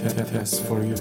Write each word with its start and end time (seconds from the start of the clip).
Test 0.00 0.64
for 0.64 0.82
you. 0.82 0.96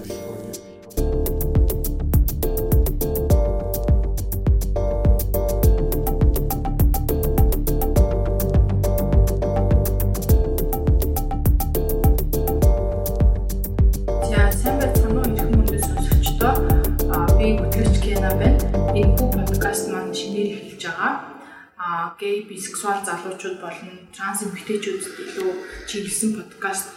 Гей 22.19 22.43
бисексуал 22.43 22.99
залуучууд 23.05 23.61
болон 23.63 24.11
транс 24.11 24.43
эмэгтэйчүүдэд 24.43 25.07
илүү 25.23 25.51
чиглэсэн 25.87 26.35
подкаст 26.35 26.91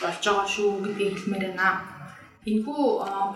болж 0.00 0.22
байгаа 0.24 0.46
шүү 0.54 0.68
гэдгийг 0.84 1.14
хэлмээр 1.14 1.44
байна. 1.50 1.68
Энэхүү 2.48 2.82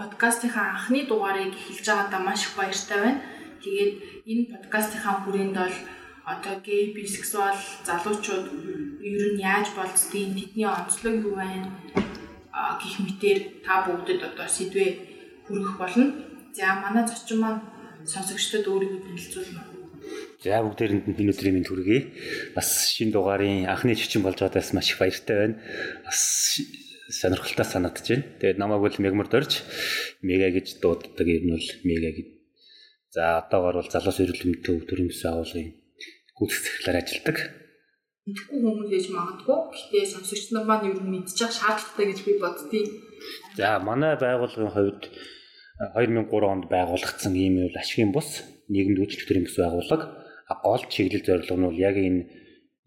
подкастынхаа 0.01 0.67
анхны 0.73 1.01
дугаарыг 1.07 1.53
эхэлж 1.59 1.87
байгаадаа 1.89 2.23
маш 2.23 2.41
их 2.47 2.53
баяртай 2.59 2.99
байна. 3.03 3.21
Тэгээд 3.63 3.93
энэ 4.31 4.45
подкастынхаа 4.53 5.15
хүрээнд 5.23 5.57
бол 5.59 5.77
одоо 6.33 6.55
гей 6.67 6.95
бисексуал 6.95 7.59
залуучууд 7.87 8.47
ер 9.03 9.23
нь 9.35 9.43
яаж 9.53 9.67
болцдгийг 9.75 10.31
тэдний 10.39 10.69
онцлог 10.71 11.15
юу 11.27 11.35
байна 11.43 11.69
а, 12.53 12.79
гих 12.81 12.95
мэтэр 13.05 13.39
та 13.65 13.83
бүгдэд 13.85 14.21
одоо 14.29 14.47
сэдвээ 14.47 14.91
хүргэх 15.47 15.77
болно. 15.83 16.07
За 16.55 16.79
манай 16.83 17.05
зочин 17.09 17.39
маань 17.41 17.61
сонсогчдод 18.07 18.67
өөрийгөө 18.71 19.01
танилцуулна. 19.03 19.72
За 20.43 20.59
бүгдээрэнд 20.59 21.07
энэ 21.07 21.31
өдрийн 21.31 21.55
мэнд 21.55 21.71
хүргэе. 21.71 22.01
Бас 22.59 22.91
шинэ 22.91 23.15
дугаарын 23.15 23.71
анхны 23.71 23.95
чичин 23.95 24.27
болж 24.27 24.43
байгаадаас 24.43 24.75
маш 24.75 24.91
их 24.91 24.99
баяртай 24.99 25.37
байна. 25.39 25.57
Бас 26.03 26.59
сонирхолтой 27.15 27.63
санагдаж 27.63 28.03
байна. 28.11 28.27
Тэгээд 28.43 28.59
намайг 28.59 28.83
бол 28.83 28.99
мегмор 28.99 29.31
дорж 29.31 29.63
мега 30.19 30.51
гэж 30.51 30.83
дууддаг 30.83 31.27
юм 31.31 31.47
нь 31.47 31.55
бол 31.55 31.69
мега 31.87 32.11
гэж. 32.11 32.29
За 33.15 33.39
одоогор 33.39 33.87
бол 33.87 33.91
залуус 33.95 34.19
эрүүл 34.19 34.43
мэндийн 34.51 34.83
төрийн 34.83 35.15
төсөө 35.15 35.31
агуулгын 35.31 35.69
гүйцэтгэлээр 36.35 36.99
ажилладаг. 36.99 37.39
Мэдхгүй 38.27 38.59
хүмүүс 38.67 38.91
ээж 38.99 39.07
магадгүй. 39.15 39.59
Гэхдээ 39.71 40.05
сонсогч 40.11 40.45
нар 40.51 40.67
маань 40.67 40.91
ер 40.91 40.99
нь 40.99 41.23
мэдчих 41.23 41.55
шаардлагатай 41.55 42.07
гэж 42.11 42.19
би 42.27 42.33
боддгийг. 42.43 42.89
За 43.55 43.79
манай 43.79 44.19
байгууллагын 44.19 44.75
хувьд 44.75 45.03
э, 45.07 45.87
2003 46.03 46.51
онд 46.51 46.67
байгуулагдсан 46.67 47.35
ийм 47.39 47.63
үйл 47.63 47.79
ашигын 47.79 48.11
бус 48.11 48.43
нийгэмд 48.71 48.99
үйлчлэх 49.03 49.27
төрийн 49.27 49.47
бус 49.47 49.59
байгууллага 49.59 50.22
Гол 50.65 50.83
чиглэл 50.93 51.27
зорилго 51.27 51.57
нь 51.57 51.67
бол 51.67 51.79
яг 51.89 51.97
энэ 51.97 52.21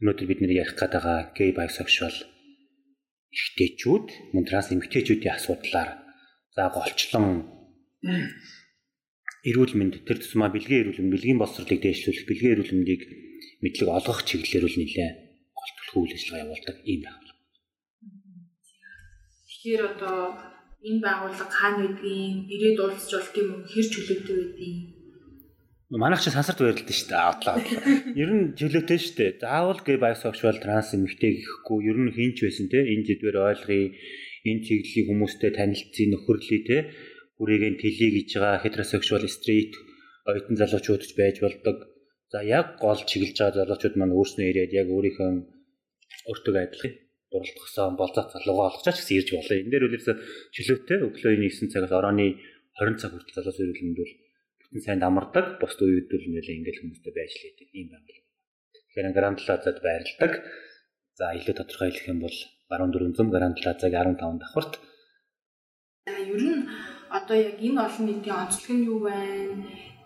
өнөөдөр 0.02 0.28
бид 0.28 0.40
нэр 0.42 0.54
ярих 0.62 0.76
гээд 0.78 0.94
байгаа 0.96 1.20
гей 1.38 1.52
bisexual 1.58 2.16
ихтэйчүүд 3.38 4.08
мөн 4.34 4.44
транс 4.48 4.70
эмэгтэйчүүдийн 4.74 5.36
асуудлаар 5.36 5.90
за 6.56 6.64
голчлон 6.76 7.28
эрүүл 9.50 9.74
мэнд 9.78 9.96
тэр 10.08 10.18
тусмаа 10.20 10.50
бэлгийн 10.52 10.82
эрүүл 10.84 11.00
мэнд 11.02 11.14
бэлгийн 11.16 11.40
боловсролыг 11.40 11.80
дээшлүүлэх 11.84 12.26
бэлгийн 12.28 12.54
эрүүл 12.56 12.76
мэндийг 12.76 13.02
мэдлэг 13.64 13.90
олгох 13.98 14.20
чиглэлээр 14.28 14.68
үл 14.68 14.78
нэлээ 14.80 15.10
гол 15.58 15.72
төлөв 15.76 16.02
үйл 16.04 16.16
ажиллагаа 16.16 16.44
явуулдаг 16.46 16.78
ийм 16.92 17.02
байгууллага. 17.06 17.42
Тэгэхээр 19.48 19.82
одоо 19.92 20.20
энэ 20.88 21.02
байгууллага 21.06 21.54
хаана 21.60 21.80
байдгийг, 21.86 22.38
ирээд 22.54 22.78
уулзч 22.84 23.12
болт 23.16 23.36
юм 23.42 23.50
хэр 23.72 23.86
чөлөөтэй 23.94 24.36
байдгийг 24.40 24.95
Манайх 25.96 26.20
ч 26.20 26.28
сансарт 26.28 26.60
байрлалд 26.60 26.92
шүү 26.92 27.08
дээ. 27.08 27.24
Адлаа. 27.24 27.56
Ер 28.20 28.30
нь 28.36 28.52
чөлөөтэй 28.60 29.00
шүү 29.00 29.16
дээ. 29.16 29.32
Заавал 29.40 29.80
гей 29.80 29.96
bisexual 29.96 30.60
trans 30.60 30.92
эмэгтэй 30.92 31.40
гэхгүй 31.40 31.80
ер 31.88 31.98
нь 32.04 32.12
хинч 32.12 32.44
байсан 32.44 32.68
те 32.68 32.84
энэ 32.84 33.08
зэдвэр 33.08 33.40
ойлгоё. 33.40 33.96
Энэ 34.44 34.64
чиглэлийн 34.68 35.08
хүмүүстэй 35.08 35.52
танилцсан 35.56 36.08
нөхөрлөе 36.12 36.60
те. 36.68 36.78
Бүрийг 37.40 37.64
нь 37.64 37.80
тэлий 37.80 38.12
гэж 38.12 38.28
байгаа 38.36 38.64
heterosexual 38.68 39.24
straight 39.24 39.72
оюутан 40.28 40.60
залуучууд 40.60 41.04
ч 41.08 41.16
байж 41.16 41.40
болдог. 41.40 41.88
За 42.28 42.44
яг 42.44 42.76
гол 42.84 43.00
чиглэж 43.00 43.40
байгаа 43.40 43.64
залуучууд 43.64 43.96
маань 43.96 44.18
өөрснөө 44.20 44.48
ирээд 44.52 44.76
яг 44.76 44.92
өөрийнхөө 44.92 45.32
өөртөө 46.28 46.54
адилхан 46.60 46.94
дурлалтгсан 47.32 47.96
болцоо 47.96 48.24
залуугаа 48.36 48.68
олгочаач 48.76 49.00
гэсэн 49.00 49.16
ирж 49.16 49.30
болоо. 49.32 49.56
Энэ 49.64 49.72
дээр 49.72 49.88
үлээс 49.88 50.08
чөлөөтэй 50.60 51.00
өглөө 51.08 51.34
9 51.40 51.72
цагаас 51.72 51.94
орооны 51.96 52.36
20 52.84 53.00
цаг 53.00 53.12
хүртэл 53.16 53.48
залуус 53.48 53.60
бүтэн 53.64 53.96
сайн 54.84 55.04
амардаг. 55.04 55.60
Бусд 55.62 55.80
үед 55.82 56.08
бол 56.12 56.26
нэлээ 56.26 56.60
ингээл 56.60 56.82
хүмүүстэй 56.82 57.14
байж 57.16 57.32
лээдэг 57.36 57.70
юм 57.76 57.88
байна. 57.94 58.26
Тэгэхээр 58.96 59.16
Grand 59.16 59.38
Plaza-д 59.40 59.80
байрладаг. 59.84 60.34
За 61.16 61.32
илүү 61.38 61.56
тодорхой 61.56 61.90
хэлэх 61.92 62.12
юм 62.12 62.20
бол 62.24 62.38
баруун 62.70 62.92
дөрөнзөм 62.92 63.28
Grand 63.32 63.56
Plaza-гийн 63.60 64.20
15 64.20 64.42
давхарт. 64.44 64.74
За 66.08 66.16
ер 66.20 66.44
нь 66.44 66.68
одоо 67.10 67.36
яг 67.36 67.58
энэ 67.60 67.80
олон 67.88 68.04
нийтийн 68.08 68.36
онцлог 68.36 68.72
нь 68.76 68.88
юу 68.92 69.00
байна? 69.08 69.64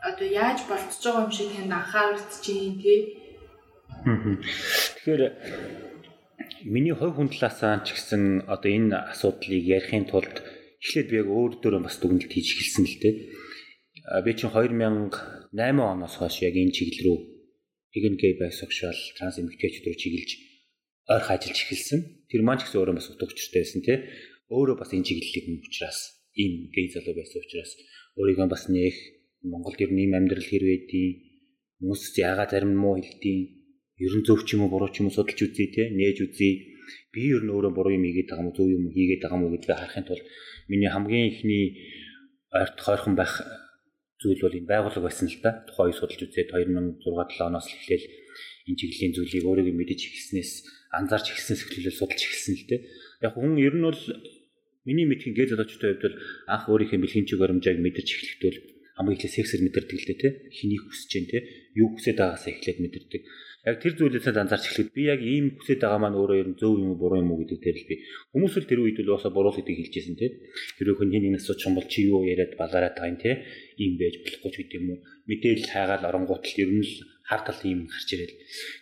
Одоо 0.10 0.28
яаж 0.28 0.60
болцож 0.70 1.04
байгаа 1.04 1.26
юм 1.26 1.32
шиг 1.34 1.50
танд 1.56 1.74
анхаарч 1.74 2.30
чинь 2.46 2.80
тий? 2.82 3.00
Тэгэхээр 4.06 5.24
миний 6.74 6.96
хувь 6.96 7.16
хүн 7.16 7.30
талаасаа 7.32 7.84
ч 7.84 7.98
гэсэн 7.98 8.48
одоо 8.48 8.70
энэ 8.72 8.96
асуудлыг 9.12 9.64
ярихын 9.78 10.08
тулд 10.08 10.36
эхлээд 10.80 11.08
би 11.12 11.16
яг 11.20 11.28
өөр 11.28 11.52
дөрөв 11.60 11.84
бас 11.84 12.00
дүгнэлт 12.00 12.32
хийж 12.32 12.48
эхэлсэн 12.56 12.86
л 12.88 12.98
дээ. 13.04 13.16
Би 14.10 14.34
чинь 14.34 14.50
2008 14.50 15.54
оноос 15.54 16.16
хойш 16.18 16.42
яг 16.42 16.58
энэ 16.58 16.74
чиглэл 16.74 17.06
рүү 17.06 17.18
vegan 17.94 18.16
gay 18.18 18.34
bisexual 18.42 18.98
trans 19.18 19.38
эмэгтэйчүүд 19.38 19.86
рүү 19.86 19.98
чиглэж 20.02 20.30
ойрхон 21.14 21.36
ажиллаж 21.38 21.60
эхэлсэн. 21.62 22.00
Тэр 22.30 22.42
маань 22.42 22.58
ч 22.58 22.66
гэсэн 22.66 22.82
өөрөө 22.82 22.98
бас 22.98 23.10
утга 23.10 23.30
учиртай 23.30 23.62
байсан 23.62 23.82
тий. 23.86 23.98
Өөрөө 24.50 24.76
бас 24.82 24.90
энэ 24.94 25.06
чиглэлийг 25.06 25.46
хүн 25.46 25.62
учраас 25.62 26.00
ийм 26.34 26.54
гей 26.74 26.90
залуу 26.90 27.14
байсан 27.18 27.38
учраас 27.42 27.72
өөрийгөө 28.18 28.48
бас 28.50 28.64
нээх 28.74 28.98
Монголд 29.46 29.80
ер 29.82 29.92
нь 29.94 30.02
ийм 30.04 30.14
амьдрал 30.18 30.46
хэр 30.46 30.64
байдгийг 30.66 31.16
хүмүүс 31.80 32.02
яагаад 32.18 32.50
зарим 32.54 32.74
муу 32.76 32.98
хэлдэг 32.98 33.38
ер 34.06 34.14
нь 34.18 34.26
зөв 34.26 34.42
ч 34.46 34.58
юм 34.58 34.66
уу 34.66 34.74
буруу 34.74 34.90
ч 34.90 35.00
юм 35.00 35.08
уу 35.10 35.16
судалж 35.16 35.38
үзье 35.38 35.70
те 35.70 35.94
нээж 35.94 36.18
үзье 36.26 36.50
би 37.14 37.22
ер 37.30 37.46
нь 37.46 37.54
өөрөө 37.54 37.72
буруу 37.78 37.94
юм 37.94 38.04
хийгээд 38.04 38.30
байгаа 38.30 38.46
юм 38.46 38.54
зөв 38.58 38.68
юм 38.68 38.84
хийгээд 38.90 39.22
байгаа 39.24 39.38
юм 39.38 39.54
гэдгийг 39.54 39.78
харахын 39.80 40.06
тулд 40.10 40.26
миний 40.70 40.92
хамгийн 40.92 41.30
ихний 41.32 41.66
ойрт 42.52 42.78
хойрхон 42.82 43.16
байх 43.16 43.34
зүйл 44.20 44.44
бол 44.44 44.60
энэ 44.60 44.72
байгууллага 44.72 45.08
байсан 45.08 45.28
л 45.32 45.40
да 45.40 45.64
тухайн 45.68 45.90
үе 45.90 45.98
судалж 45.98 46.22
үзээд 46.28 46.52
2006 46.52 47.08
7 47.08 47.48
оноос 47.48 47.68
л 47.72 47.78
эхлээл 47.80 48.08
энэ 48.68 48.80
чиглэлийн 48.80 49.14
зүйлийг 49.16 49.46
өөрийгөө 49.48 49.76
мэдэж 49.80 50.00
эхэлснээс 50.06 50.52
анзаарч 51.00 51.28
эхэлснээс 51.32 51.62
эхлээл 51.64 52.00
судалж 52.00 52.22
эхэлсэн 52.28 52.56
л 52.60 52.66
те 52.70 52.76
яг 53.26 53.34
хүн 53.34 53.56
ер 53.58 53.76
нь 53.80 53.88
бол 53.88 54.02
миний 54.88 55.08
мэдхийн 55.08 55.36
гээ 55.36 55.48
залуучуудын 55.56 55.90
хувьд 55.96 56.04
бол 56.04 56.18
анх 56.52 56.66
өөрийнхөө 56.68 57.00
бэлгэмчиг 57.00 57.40
баримжааг 57.40 57.78
мэдэрч 57.80 58.10
эхлэхдээ 58.12 58.52
бол 58.52 58.60
хамгийн 59.00 59.16
ихлэ 59.16 59.32
сексэр 59.32 59.62
мэдэрдэг 59.64 59.96
л 59.96 60.08
дээ 60.12 60.20
те 60.20 60.30
хэнийг 60.52 60.84
хүсэж 60.84 61.08
जैन 61.08 61.26
те 61.32 61.38
юу 61.80 61.96
хүсэж 61.96 62.16
байгаасаа 62.20 62.52
эхлээд 62.52 62.80
мэдэрдэг. 62.84 63.22
Яг 63.68 63.76
тэр 63.80 63.94
зүйлээсээ 63.96 64.36
анзаарч 64.36 64.66
эхлэхэд 64.68 64.92
би 64.92 65.04
яг 65.08 65.22
ийм 65.24 65.56
хүсэж 65.56 65.80
байгаа 65.80 66.00
маань 66.04 66.20
өөрөө 66.20 66.38
ер 66.44 66.50
нь 66.52 66.60
зөв 66.60 66.76
юм 66.76 66.96
уу 66.96 67.00
буруу 67.00 67.24
юм 67.24 67.32
уу 67.32 67.40
гэдэг 67.44 67.60
дээр 67.64 67.78
л 67.80 67.88
би 67.88 67.96
хүмүүс 68.36 68.56
л 68.60 68.68
тэр 68.68 68.80
үед 68.84 69.00
л 69.00 69.12
уусаа 69.16 69.32
буруу 69.32 69.56
гэдгийг 69.56 69.88
хэлжсэн 69.88 70.16
те 70.20 70.28
хэрвээ 70.80 70.96
хүн 71.00 71.12
нэг 71.16 71.40
асууч 71.40 71.60
юм 71.64 71.76
бол 71.80 71.88
чи 71.88 72.08
юу 72.12 72.28
яриад 72.28 72.60
байгаа 72.60 73.08
юм 73.08 73.20
те 73.20 73.32
ийм 73.82 73.94
байж 73.96 74.16
болохгүй 74.22 74.52
ч 74.52 74.56
гэдэг 74.60 74.78
юм 74.80 74.88
уу? 74.92 75.00
Мэдээлэл 75.30 75.72
хайгаал 75.74 76.08
оронгуутал 76.10 76.62
ер 76.64 76.72
нь 76.76 76.86
л 76.86 76.94
хар 77.30 77.42
тал 77.48 77.62
ийм 77.64 77.88
гарч 77.88 78.10
ирэл. 78.14 78.36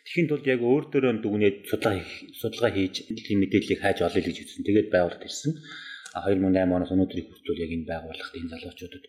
Тэхийн 0.05 0.27
тулд 0.27 0.45
яг 0.49 0.61
өөр 0.65 0.83
дөрөө 0.89 1.13
дүгнээд 1.21 1.57
судалгаа 1.69 2.03
судалгаа 2.41 2.71
хийж 2.73 2.95
тийм 3.25 3.39
мэдээллийг 3.45 3.79
хайж 3.83 3.97
олъё 4.01 4.21
гэж 4.25 4.37
үзсэн 4.41 4.63
тэгээд 4.65 4.89
байгуулалт 4.91 5.27
ирсэн. 5.27 5.53
2008 6.17 6.75
оноос 6.75 6.91
өнөөдрийг 6.95 7.27
хүртэл 7.29 7.63
яг 7.63 7.71
энэ 7.75 7.89
байгууллагт 7.91 8.33
энэ 8.39 8.51
залуучуудад 8.51 9.05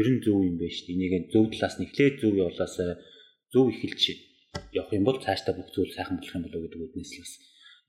ер 0.00 0.06
нь 0.12 0.22
зөв 0.22 0.38
юм 0.48 0.56
байна 0.60 0.74
шүү 0.74 0.86
дээ. 0.86 0.96
Энийг 0.96 1.14
зөв 1.32 1.44
талаас 1.50 1.74
нь 1.78 1.86
эхлээд 1.86 2.14
зөв 2.22 2.32
явуулаас 2.38 2.74
зөв 3.52 3.66
эхэлж 3.72 4.02
явах 4.78 4.92
юм 4.94 5.04
бол 5.06 5.18
цаашдаа 5.24 5.54
бүх 5.56 5.68
зүйл 5.74 5.94
сайхан 5.94 6.18
болох 6.18 6.34
юм 6.36 6.44
болоо 6.46 6.60
гэдэг 6.62 6.84
үднэс 6.84 7.12
л 7.14 7.22
бас 7.22 7.32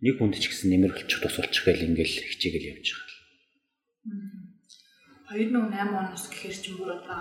нэг 0.01 0.15
хүнд 0.17 0.35
ч 0.41 0.45
гэсэн 0.49 0.69
нэмэр 0.71 0.91
болчих 0.93 1.19
тус 1.21 1.35
болчих 1.37 1.63
гээл 1.65 1.87
ингээл 1.87 2.15
хичээгэл 2.29 2.69
явж 2.73 2.87
байгаа. 2.93 4.54
2008 5.31 5.89
оноос 5.89 6.25
гэхээр 6.29 6.55
ч 6.55 6.65
бүр 6.77 6.89
одоо 7.01 7.17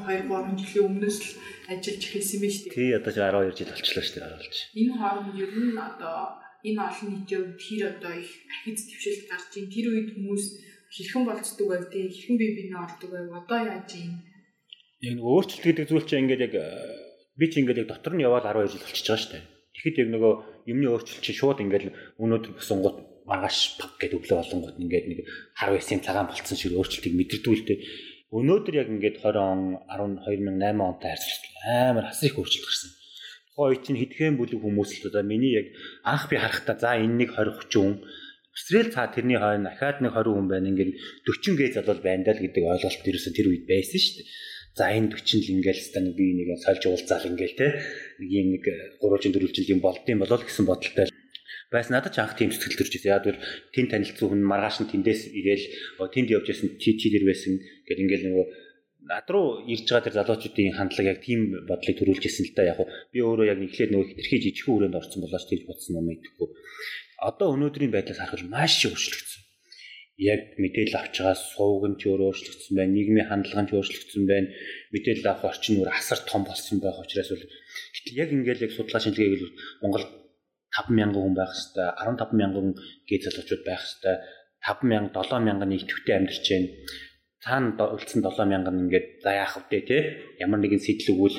12 0.00 0.28
3 0.30 0.56
жилийн 0.56 0.86
өмнөөс 0.88 1.18
л 1.20 1.30
ажиллаж 1.68 2.02
эхэлсэн 2.08 2.38
юм 2.40 2.52
шүү 2.52 2.64
дээ. 2.68 2.76
Тий 2.76 2.90
одоо 2.96 3.12
ч 3.12 3.18
12 3.20 3.58
жил 3.58 3.70
болчихлоо 3.72 4.04
шүү 4.04 4.14
дээ 4.16 4.28
оруулж. 4.32 4.56
Энэ 4.80 4.94
хооронд 4.96 5.36
ер 5.36 5.52
нь 5.52 5.76
одоо 5.76 6.16
энэ 6.64 6.80
олон 6.80 7.08
нийтийн 7.12 7.42
хувьд 7.44 7.60
хэр 7.60 7.82
одоо 7.92 8.12
их 8.16 8.30
ахиц 8.54 8.78
твшилт 8.88 9.22
гарч 9.28 9.50
ийн 9.58 9.68
тэр 9.68 9.86
үед 9.92 10.08
хүмүүс 10.16 10.44
хэрхэн 10.94 11.24
болцдог 11.28 11.66
байв 11.68 11.84
те 11.92 11.98
хэрхэн 12.08 12.36
бие 12.40 12.52
биенээ 12.56 12.84
олдог 12.86 13.10
байв 13.12 13.28
одоо 13.40 13.60
яаж 13.68 13.90
юм 14.00 14.12
Яг 15.02 15.18
нэг 15.18 15.26
өөрчлөлт 15.26 15.66
гэдэг 15.66 15.86
зүйл 15.90 16.06
чинь 16.06 16.30
ингээд 16.30 16.46
яг 16.46 16.54
э, 16.62 16.62
би 17.34 17.50
чи 17.50 17.58
ингээд 17.58 17.82
яг 17.82 17.88
дотор 17.90 18.14
нь 18.14 18.22
яваад 18.22 18.46
12 18.46 18.70
жил 18.70 18.86
болчихж 18.86 19.06
байгаа 19.10 19.18
шүү 19.18 19.32
дээ. 19.34 19.44
Тэгэхэд 19.74 20.00
яг 20.02 20.08
нөгөө 20.14 20.32
юмны 20.70 20.86
өөрчлөлт 20.94 21.24
чинь 21.26 21.38
шууд 21.42 21.58
ингээд 21.58 21.84
өнөөдөр 22.22 22.52
босонгууд 22.54 22.96
маргааш 23.28 23.78
пак 23.78 23.98
гэдэг 24.00 24.18
өглөө 24.18 24.38
болонгууд 24.40 24.78
ингээд 24.82 25.06
нэг 25.08 25.18
хар 25.54 25.70
байсан 25.74 26.00
цагаан 26.02 26.28
болцсон 26.28 26.58
шиг 26.58 26.74
өөрчлөлтийг 26.74 27.14
дээ. 27.14 27.78
Өнөөдөр 28.32 28.74
яг 28.80 28.88
ингээд 28.88 29.16
20 29.20 29.36
он 29.36 29.60
12 29.92 30.24
2008 30.24 30.80
онтой 30.80 31.10
харьцуулбал 31.12 31.54
амар 31.68 32.04
хасар 32.08 32.26
их 32.32 32.38
өөрчлөлт 32.40 32.64
гарсан. 32.64 32.90
Тухайн 33.52 33.68
үед 33.76 33.82
чинь 33.84 34.00
хэдхэн 34.00 34.36
бүлэг 34.40 34.60
хүмүүс 34.64 34.90
л 35.04 35.08
одоо 35.12 35.22
миний 35.22 35.52
яг 35.52 35.68
анх 36.08 36.32
би 36.32 36.40
харахтаа 36.40 36.76
за 36.80 36.96
энэ 36.96 37.28
нэг 37.28 37.30
20 37.36 37.68
30 37.68 37.76
хүн 37.76 37.94
Өсрэл 38.52 38.92
цаа 38.92 39.08
тэрний 39.08 39.40
хойно 39.40 39.72
ахаад 39.72 40.04
нэг 40.04 40.12
20 40.12 40.32
хүн 40.32 40.48
байна 40.48 40.68
ингээд 40.72 40.92
40 41.24 41.56
гээ 41.60 41.70
залуул 41.72 42.00
байна 42.04 42.24
даа 42.24 42.36
л 42.36 42.44
гэдэг 42.44 42.64
ойлголт 42.64 43.08
ерөөсө 43.08 43.30
тэр 43.32 43.48
үед 43.48 43.64
байсан 43.68 44.00
шүү 44.00 44.14
дээ. 44.20 44.28
За 44.76 44.84
энэ 44.92 45.12
40 45.12 45.40
л 45.40 45.52
ингээл 45.56 45.80
стан 45.84 46.04
би 46.16 46.24
нэг 46.32 46.48
сольж 46.64 46.82
уулзаал 46.88 47.28
ингээл 47.28 47.56
те 47.60 47.68
нэг 48.20 48.28
юм 48.32 48.46
нэг 48.56 48.64
3 49.00 49.28
4 49.28 49.52
жил 49.52 49.72
юм 49.76 49.80
болдсон 49.84 50.20
болол 50.20 50.44
гэсэн 50.44 50.64
бодолтой 50.64 51.11
байс 51.72 51.88
надад 51.88 52.12
ч 52.14 52.20
анх 52.20 52.36
тийм 52.36 52.52
сэтгэл 52.52 52.78
төрж 52.78 52.92
ирсэн. 53.00 53.12
Яг 53.16 53.24
бол 53.26 53.40
тэн 53.74 53.86
танилцсан 53.88 54.28
хүн 54.28 54.42
маргааш 54.44 54.76
нь 54.84 54.90
тэндээс 54.92 55.32
ирээл 55.32 55.66
тэнд 56.12 56.28
явж 56.36 56.46
байсан 56.52 56.68
чи 56.76 56.90
чи 57.00 57.08
дэр 57.08 57.24
байсан 57.24 57.52
гэл 57.88 58.02
ингээл 58.04 58.26
нөгөө 58.28 58.46
над 59.08 59.26
руу 59.34 59.66
ирж 59.66 59.86
байгаа 59.90 60.04
тэр 60.06 60.16
залуучуудын 60.18 60.76
хандлага 60.78 61.12
яг 61.12 61.20
тийм 61.26 61.40
бодлыг 61.66 61.96
төрүүлж 61.98 62.22
ирсэн 62.22 62.46
л 62.46 62.54
да 62.54 62.62
яг 62.70 62.78
би 63.12 63.18
өөрөө 63.18 63.46
яг 63.50 63.58
эхлээд 63.58 63.90
нөгөө 63.90 64.08
хитрхи 64.14 64.36
жижигхэн 64.46 64.74
хүрээнд 64.74 64.98
орсон 65.00 65.20
болооч 65.22 65.44
тийж 65.50 65.62
бодсон 65.66 65.98
юм 65.98 66.08
идэхгүй. 66.14 66.48
Одоо 67.18 67.48
өнөөдрийн 67.54 67.92
байдлаас 67.94 68.20
харахад 68.22 68.46
маш 68.46 68.86
их 68.86 68.94
өөрчлөгдсөн. 68.94 69.42
Яг 70.22 70.40
мэдээлэл 70.62 71.00
авч 71.02 71.14
байгаа 71.18 71.34
сувг 71.34 71.82
нь 71.90 71.98
ч 71.98 72.02
өөр 72.06 72.20
өөрчлөгдсөн 72.30 72.74
байна. 72.78 72.94
Нийгмийн 72.94 73.26
хандлага 73.26 73.62
нь 73.62 73.68
ч 73.68 73.72
өөрчлөгдсөн 73.74 74.24
байна. 74.30 74.48
Мэдээлэл 74.94 75.30
авах 75.30 75.50
орчин 75.50 75.82
үр 75.82 75.90
асар 75.90 76.20
том 76.22 76.42
болсон 76.46 76.78
байх 76.78 77.02
учраас 77.02 77.30
бол 77.32 77.42
гэтэл 77.42 78.20
яг 78.22 78.30
ингээл 78.30 78.64
яг 78.70 78.72
судлаа 78.76 79.00
шинжилгээ 79.02 79.30
хийвэл 79.34 79.56
Монгол 79.82 80.04
50000 80.72 81.12
хүн 81.12 81.34
байх 81.36 81.52
хэвээр 81.52 81.92
15000 82.00 83.08
гээ 83.08 83.20
залуучууд 83.24 83.62
байх 83.68 83.82
хэвээр 83.84 84.18
5000 84.64 85.12
7000 85.12 85.68
нэг 85.68 85.82
төвтэй 85.84 86.14
амьдарч 86.16 86.46
байна. 86.48 86.68
Цаана 87.42 87.84
үлдсэн 87.92 88.20
7000 88.22 88.82
ингээд 88.88 89.06
за 89.24 89.30
яах 89.36 89.54
вэ 89.68 89.80
те 89.84 89.98
ямар 90.40 90.60
нэгэн 90.62 90.80
сэтэл 90.80 91.12
өгвөл 91.12 91.38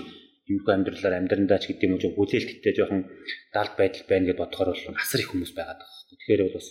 юмхүү 0.51 0.71
амьдралаар 0.75 1.15
амьдрандаа 1.23 1.59
ч 1.63 1.71
гэдэг 1.71 1.87
юм 1.87 1.95
уу 1.95 2.13
хүлээлттэй 2.19 2.73
жоохон 2.75 3.07
далд 3.55 3.73
байдал 3.79 4.03
байна 4.11 4.27
гэж 4.27 4.37
бодохоор 4.37 4.69
бол 4.75 4.99
асар 4.99 5.23
их 5.23 5.31
хүмүүс 5.31 5.51
байгаа 5.55 5.77
даа. 5.79 5.91
Тэгэхээр 6.11 6.41
бол 6.43 6.57
бас 6.59 6.67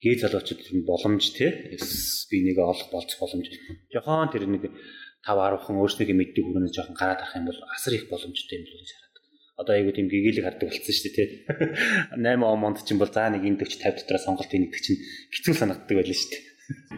гээ 0.00 0.14
залуучууд 0.24 0.62
боломж 0.88 1.24
те 1.36 1.46
би 2.32 2.36
нэг 2.48 2.56
олох 2.56 2.88
болцох 2.88 3.20
боломж. 3.20 3.46
Жохон 3.92 4.32
тэр 4.32 4.48
нэг 4.48 4.72
5 5.28 5.36
10 5.36 5.60
хүн 5.68 5.76
өөрсдөө 5.84 6.16
мэддэг 6.16 6.44
хүмүүс 6.48 6.72
жоохон 6.72 6.96
гараад 6.96 7.20
арах 7.20 7.36
юм 7.36 7.46
бол 7.52 7.60
асар 7.76 7.92
их 7.92 8.08
боломжтой 8.08 8.56
юм 8.56 8.64
л 8.64 8.72
гэж 8.72 8.90
хараад 8.96 9.07
одоо 9.58 9.74
айгуу 9.74 9.90
тийм 9.90 10.06
гэгээлэг 10.06 10.46
хардаг 10.46 10.70
болсон 10.70 10.94
шүү 10.94 11.10
дээ 11.10 11.14
тий. 11.18 11.30
8 12.14 12.46
он 12.46 12.58
монд 12.62 12.78
чинь 12.86 13.02
бол 13.02 13.10
за 13.10 13.26
нэг 13.26 13.42
энэ 13.42 13.58
40 13.58 13.90
50 13.90 14.06
дотроо 14.06 14.22
сонголт 14.22 14.50
хийдэг 14.54 14.78
чинь 14.78 15.02
хэцүү 15.34 15.54
санагддаг 15.58 15.96
байлаа 15.98 16.14
шүү 16.14 16.30
дээ. 16.30 16.42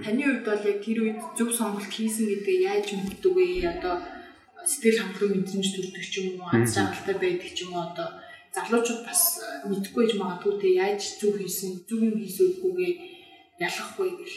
Таны 0.04 0.22
хувьд 0.28 0.44
бол 0.44 0.68
яг 0.68 0.78
тэр 0.84 0.98
үед 1.00 1.20
зөв 1.40 1.48
сонголт 1.56 1.88
хийсэн 1.88 2.28
гэдэг 2.28 2.56
яаж 2.60 2.88
мэддэг 2.92 3.32
вэ? 3.32 3.64
Одоо 3.64 3.96
сэтгэл 4.60 5.00
хангалуун 5.00 5.40
мэдрэмж 5.40 5.68
төрдөг 5.72 6.04
ч 6.04 6.14
юм 6.20 6.36
уу, 6.36 6.52
аз 6.52 6.76
жаргалтай 6.76 7.16
байдаг 7.16 7.48
ч 7.48 7.58
юм 7.64 7.72
уу 7.72 7.84
одоо 7.88 8.08
залуучууд 8.52 9.02
бас 9.08 9.22
мэдхгүй 9.64 10.04
ч 10.04 10.12
магадгүй 10.20 10.54
те 10.60 10.68
яаж 10.84 11.00
зөв 11.16 11.40
хийсэн, 11.40 11.88
зөв 11.88 12.00
юм 12.04 12.20
хийсэн 12.20 12.60
үгүйгээ 12.60 12.92
ялах 13.64 13.90
вэ 13.96 14.08
гэх. 14.20 14.36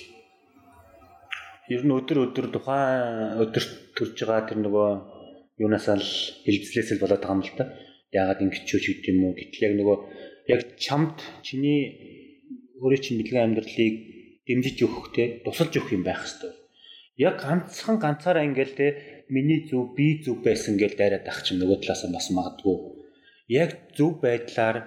Ер 1.75 1.83
нь 1.83 1.91
өдөр 1.91 2.31
өдөр 2.31 2.47
тухайн 2.55 3.35
өдөр 3.43 3.63
төрж 3.99 4.15
байгаа 4.15 4.47
тэр 4.47 4.59
нөгөө 4.63 4.89
юунасаа 5.59 5.99
л 5.99 6.07
хилцлээсэл 6.47 7.03
болоод 7.03 7.19
байгаа 7.19 7.35
юм 7.35 7.43
л 7.43 7.57
та 7.59 7.65
яагаад 8.13 8.44
ингэж 8.45 8.63
ч 8.69 8.71
гэдэг 8.80 9.10
юм 9.10 9.19
уу 9.25 9.33
гэтэл 9.33 9.65
яг 9.68 9.74
нөгөө 9.77 9.98
яг 10.54 10.62
чамд 10.77 11.18
чиний 11.42 11.81
өөрөө 12.80 13.00
чинь 13.01 13.19
бэлгэн 13.19 13.45
амьдралыг 13.50 13.95
дэмжиж 14.48 14.77
өгөх 14.86 15.07
те 15.15 15.24
тусалж 15.44 15.74
өгөх 15.80 15.95
юм 15.98 16.04
байх 16.04 16.21
хэвээр. 16.24 16.56
Яг 17.18 17.36
ганцхан 17.39 17.98
ганцаараа 18.01 18.44
ингээл 18.44 18.75
те 18.75 18.88
миний 19.30 19.65
зөв 19.69 19.95
би 19.95 20.19
зөв 20.24 20.44
байсан 20.44 20.75
гэж 20.75 21.00
дайраад 21.00 21.25
ах 21.30 21.42
чинь 21.45 21.62
нөгөө 21.62 21.80
талаас 21.81 22.04
нь 22.04 22.15
бас 22.15 22.27
магадгүй. 22.33 22.77
Яг 23.48 23.95
зөв 23.95 24.19
байдлаар 24.19 24.77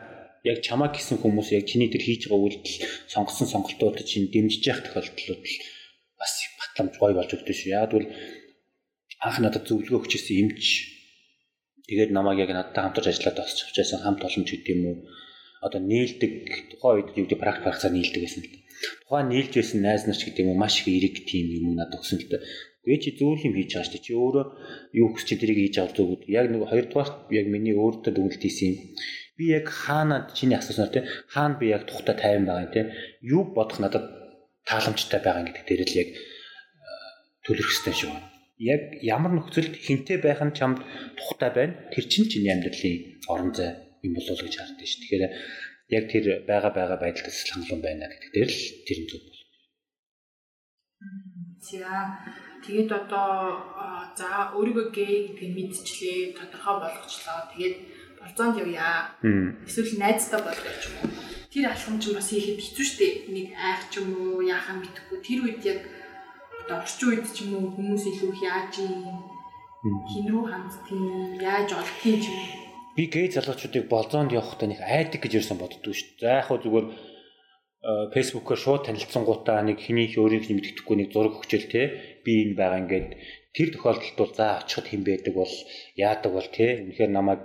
яг 0.44 0.58
чамаа 0.66 0.92
гисэн 0.92 1.18
хүмүүс 1.18 1.56
яг 1.56 1.64
чиний 1.70 1.88
тэр 1.88 2.04
хийж 2.04 2.28
байгаа 2.28 2.46
үйлдэл 2.46 2.76
сонгосон 3.08 3.48
сонголтууд 3.48 3.98
чинь 4.04 4.30
дэмжиж 4.30 4.62
явах 4.68 4.84
тохиолдлууд 4.84 5.42
бас 6.20 6.32
батламж 6.58 6.94
гой 7.00 7.12
болж 7.16 7.30
өгдөө 7.32 7.56
шүү. 7.56 7.70
Яг 7.72 7.90
бол 7.96 8.06
анх 9.24 9.38
надад 9.40 9.64
зөвлөгөө 9.64 10.04
өгчээсэн 10.04 10.36
юмч 10.44 10.95
Тэгээд 11.86 12.10
намайг 12.10 12.42
яг 12.42 12.50
надтай 12.50 12.82
хамтарч 12.82 13.06
ажиллаад 13.14 13.38
босч 13.38 13.58
авчаасан 13.62 14.02
хамт 14.02 14.22
олонч 14.26 14.48
гэдэг 14.50 14.74
юм 14.74 14.82
уу? 14.90 14.96
Одоо 15.62 15.80
нийлдэг 15.80 16.32
тухайн 16.74 16.94
үед 16.98 17.08
юу 17.14 17.24
гэдэг 17.30 17.38
практик 17.38 17.64
практикаар 17.66 17.94
нийлдэг 17.94 18.22
гэсэн 18.26 18.42
л. 18.42 18.50
Тухайн 19.06 19.30
нийлж 19.30 19.52
байсан 19.54 19.80
найз 19.86 20.02
нар 20.04 20.18
ч 20.18 20.22
гэдэг 20.26 20.42
юм 20.42 20.50
уу 20.50 20.58
маш 20.58 20.82
их 20.82 20.90
эрэг 20.90 21.16
тим 21.30 21.46
юм 21.46 21.78
надад 21.78 22.02
өгсөн 22.02 22.18
л 22.18 22.26
дээ. 22.26 22.42
Тэгээ 22.82 23.02
чи 23.02 23.10
зүйл 23.18 23.46
юм 23.46 23.54
хийж 23.54 23.70
байгаа 23.70 23.86
шүү 23.86 23.94
дээ. 23.94 24.06
Чи 24.06 24.12
өөрөө 24.18 24.46
юу 24.98 25.08
хүсч 25.14 25.28
тэрийг 25.38 25.58
хийж 25.62 25.76
авах 25.78 25.94
зүгүүд. 25.94 26.22
Яг 26.26 26.46
нэг 26.50 26.62
хоёрдугаар 26.66 27.10
яг 27.30 27.46
миний 27.54 27.74
өөртөө 27.78 28.12
дүгнэлт 28.14 28.42
хийсэн 28.42 28.66
юм. 28.66 28.78
Би 29.38 29.44
яг 29.54 29.66
хаана 29.70 30.16
чиний 30.34 30.58
асууснаар 30.58 30.90
те 30.90 31.06
хаана 31.30 31.58
би 31.58 31.70
яг 31.70 31.86
тухтай 31.86 32.14
тайван 32.18 32.46
байгаа 32.46 32.66
юм 32.66 32.74
те. 32.74 32.82
Юу 33.22 33.42
бодох 33.54 33.78
надад 33.78 34.04
тааламжтай 34.66 35.22
байгаа 35.22 35.46
гэдэг 35.46 35.64
дээр 35.66 35.82
л 35.86 35.98
яг 36.02 36.08
төлөх 37.46 37.66
хэрэгтэй 37.70 37.94
шүү 37.94 38.35
яг 38.58 38.82
ямар 39.04 39.32
нөхцөлд 39.36 39.76
хинтээ 39.76 40.18
байх 40.24 40.40
нь 40.40 40.56
чамд 40.56 40.80
тухтай 41.20 41.50
байна. 41.52 41.74
Тэр 41.92 42.04
чинь 42.08 42.28
чиний 42.28 42.52
амьдралын 42.52 43.20
орон 43.28 43.52
зай 43.52 43.76
юм 44.00 44.16
болов 44.16 44.36
уу 44.36 44.46
гэж 44.48 44.54
хардсан 44.56 44.86
шүү. 44.86 45.00
Тэгэхээр 45.04 45.24
яг 45.96 46.04
тэр 46.10 46.24
байгаа 46.48 46.72
байгаа 46.72 46.98
байдлаас 47.00 47.38
хангалуун 47.44 47.82
байна 47.84 48.08
гэдэг 48.08 48.30
дээр 48.32 48.50
л 48.50 48.62
тэр 48.88 48.98
нь 49.04 49.08
зөв 49.10 49.20
бол. 49.22 49.42
За 51.60 51.84
тэгээд 52.64 52.90
одоо 52.90 53.28
за 54.16 54.28
өөрийгөө 54.56 54.86
гей 54.96 55.14
гэдгийг 55.28 55.52
мэдчихлээ, 55.52 56.34
тодорхой 56.40 56.76
болгочлоо. 56.80 57.40
Тэгээд 57.52 57.76
болцоонд 58.20 58.56
явъя. 58.64 59.12
Эсвэл 59.68 60.00
найзтай 60.00 60.40
болгоё 60.40 60.74
ч 60.80 60.84
юм 60.88 60.96
уу. 61.04 61.12
Тэр 61.52 61.68
алхам 61.68 62.00
чинь 62.00 62.16
бас 62.16 62.32
хийхэд 62.32 62.60
хэцүү 62.60 62.84
шүү 62.84 62.98
дээ. 63.00 63.14
Нэг 63.36 63.46
айх 63.54 63.82
ч 63.92 64.00
юм 64.00 64.08
уу, 64.16 64.40
яахаа 64.42 64.76
мэдэхгүй. 64.80 65.18
Тэр 65.20 65.38
үед 65.44 65.60
яг 65.64 65.80
орчин 66.70 67.08
үед 67.08 67.26
ч 67.30 67.46
юм 67.46 67.52
уу 67.56 67.74
хүмүүс 67.74 68.04
илүү 68.10 68.30
их 68.34 68.42
яаж 68.42 68.72
юм? 68.82 68.94
Хин 70.10 70.26
рүү 70.32 70.44
ханддгийг 70.50 71.42
яаж 71.42 71.68
олдгийг 71.78 72.18
ч 72.22 72.26
юм? 72.30 72.38
Уу 72.38 72.66
би 72.96 73.04
гей 73.12 73.28
залуучуудыг 73.28 73.84
болзоонд 73.92 74.32
явахдаа 74.32 74.68
нэг 74.72 74.80
айдаг 74.80 75.20
гэж 75.20 75.32
ерсэн 75.44 75.60
боддгоо 75.60 75.92
шүү 75.92 76.16
дээ. 76.16 76.20
За 76.24 76.28
яг 76.40 76.46
хөө 76.48 76.58
зүгээр 76.64 76.86
фэйсбүүкээр 78.12 78.60
шууд 78.64 78.82
танилцсангуудаа 78.88 79.60
нэг 79.68 79.78
хэний 79.84 80.08
өөрийг 80.16 80.48
мэддэхгүй 80.48 80.96
нэг 80.96 81.08
зураг 81.12 81.36
өгчөөл 81.36 81.68
те. 81.68 81.82
Би 82.24 82.32
энэ 82.42 82.56
байгаа 82.56 82.80
ингээд 82.82 83.08
тэр 83.52 83.68
тохиолдолд 83.76 84.16
бол 84.16 84.32
за 84.32 84.46
очиход 84.64 84.86
хэн 84.88 85.02
байдаг 85.04 85.34
бол 85.36 85.54
яадаг 85.94 86.32
бол 86.32 86.48
те. 86.56 86.66
Үнэхээр 86.88 87.12
намайг 87.12 87.40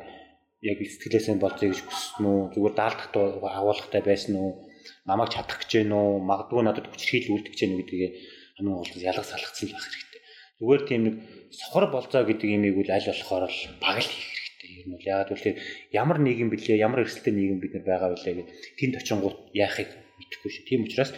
яг 0.64 0.80
сэтгэлээсээ 0.80 1.36
болцъё 1.36 1.68
гэж 1.68 1.80
хүссэн 1.84 2.26
үү? 2.26 2.40
Зүгээр 2.56 2.76
даалдахт 2.80 3.14
агуулгатай 3.20 4.02
байсан 4.08 4.34
уу 4.40 4.72
намайг 5.04 5.30
чадах 5.36 5.60
гэж 5.62 5.72
гэнэ 5.84 5.94
үү? 6.00 6.16
Магадгүй 6.32 6.62
надад 6.64 6.88
хүчрхийл 6.88 7.36
үлдэх 7.36 7.52
гэж 7.52 7.60
гэнэ 7.60 7.78
гэдгийг 7.84 8.14
хамгийн 8.62 8.78
гол 8.78 8.94
нь 8.94 9.02
ялга 9.02 9.26
салгацсан 9.26 9.70
байх 9.74 9.86
хэрэгтэй. 9.90 10.22
Зүгээр 10.62 10.82
тийм 10.86 11.02
нэг 11.10 11.16
сохор 11.50 11.90
болзоо 11.90 12.22
гэдэг 12.30 12.50
имийг 12.54 12.78
үл 12.78 12.94
аль 12.94 13.10
болохоор 13.10 13.50
л 13.50 13.62
баг 13.82 13.98
л 13.98 14.06
хийх 14.06 14.30
хэрэгтэй. 14.30 14.70
Ер 14.78 14.86
нь 14.86 14.94
бол 14.94 15.10
яагаад 15.10 15.30
гэвэл 15.34 15.58
ямар 15.90 16.18
нийгэм 16.22 16.50
блэ, 16.54 16.78
ямар 16.78 17.02
эрсдэлтэй 17.02 17.34
нийгэм 17.34 17.60
бид 17.60 17.74
нар 17.74 17.86
байгаа 17.90 18.10
вэ 18.14 18.22
гэдэг 18.22 18.48
тэнд 18.78 18.94
очингууд 19.02 19.38
яахыг 19.58 19.90
мэдэхгүй 20.22 20.52
шүү. 20.54 20.66
Тийм 20.70 20.86
учраас 20.86 21.12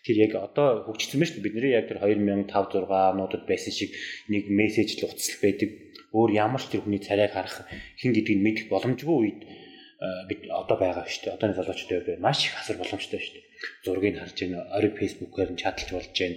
тэр 0.00 0.16
яг 0.24 0.32
одоо 0.40 0.88
хөгжсөн 0.88 1.20
шүү. 1.20 1.44
Бидний 1.44 1.76
яг 1.76 1.92
тэр 1.92 2.00
2005 2.00 2.48
6 2.48 2.88
онуудад 2.88 3.44
байсан 3.44 3.72
шиг 3.76 3.92
нэг 4.32 4.48
мессеж 4.48 4.96
л 4.96 5.12
утасл 5.12 5.36
байдаг. 5.44 5.70
Өөр 6.16 6.30
ямар 6.32 6.62
ч 6.64 6.72
тэр 6.72 6.80
хүний 6.88 7.02
царайг 7.04 7.36
харах 7.36 7.68
хин 8.00 8.16
гэдгийг 8.16 8.40
мэдэх 8.40 8.66
боломжгүй 8.72 9.16
үед 9.20 9.40
бид 10.28 10.40
одоо 10.60 10.76
байгаа 10.76 11.04
шүү 11.08 11.22
дээ. 11.24 11.34
Одооны 11.36 11.54
залуучуудын 11.56 11.98
хувьд 12.04 12.24
маш 12.26 12.38
их 12.46 12.54
асар 12.60 12.76
боломжтой 12.80 13.20
шүү 13.20 13.34
дээ 13.34 13.46
зургийг 13.84 14.16
харж 14.18 14.36
байна. 14.40 14.58
Ориг 14.76 14.94
фэйсбүүкээр 14.98 15.50
нь 15.52 15.60
чаталж 15.62 15.90
болж 15.94 16.12
байна. 16.12 16.36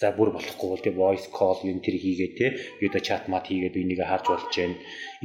За 0.00 0.10
бүр 0.16 0.28
болохгүй 0.34 0.68
бол 0.70 0.82
тэгээ 0.82 1.02
voice 1.02 1.28
call 1.36 1.60
юм 1.70 1.78
тэр 1.84 1.96
хийгээ 2.02 2.30
те. 2.38 2.46
Видео 2.80 3.00
чат 3.08 3.28
мат 3.30 3.46
хийгээд 3.46 3.76
би 3.76 3.82
нэгэ 3.86 4.04
харж 4.10 4.26
болж 4.30 4.50
байна. 4.50 4.76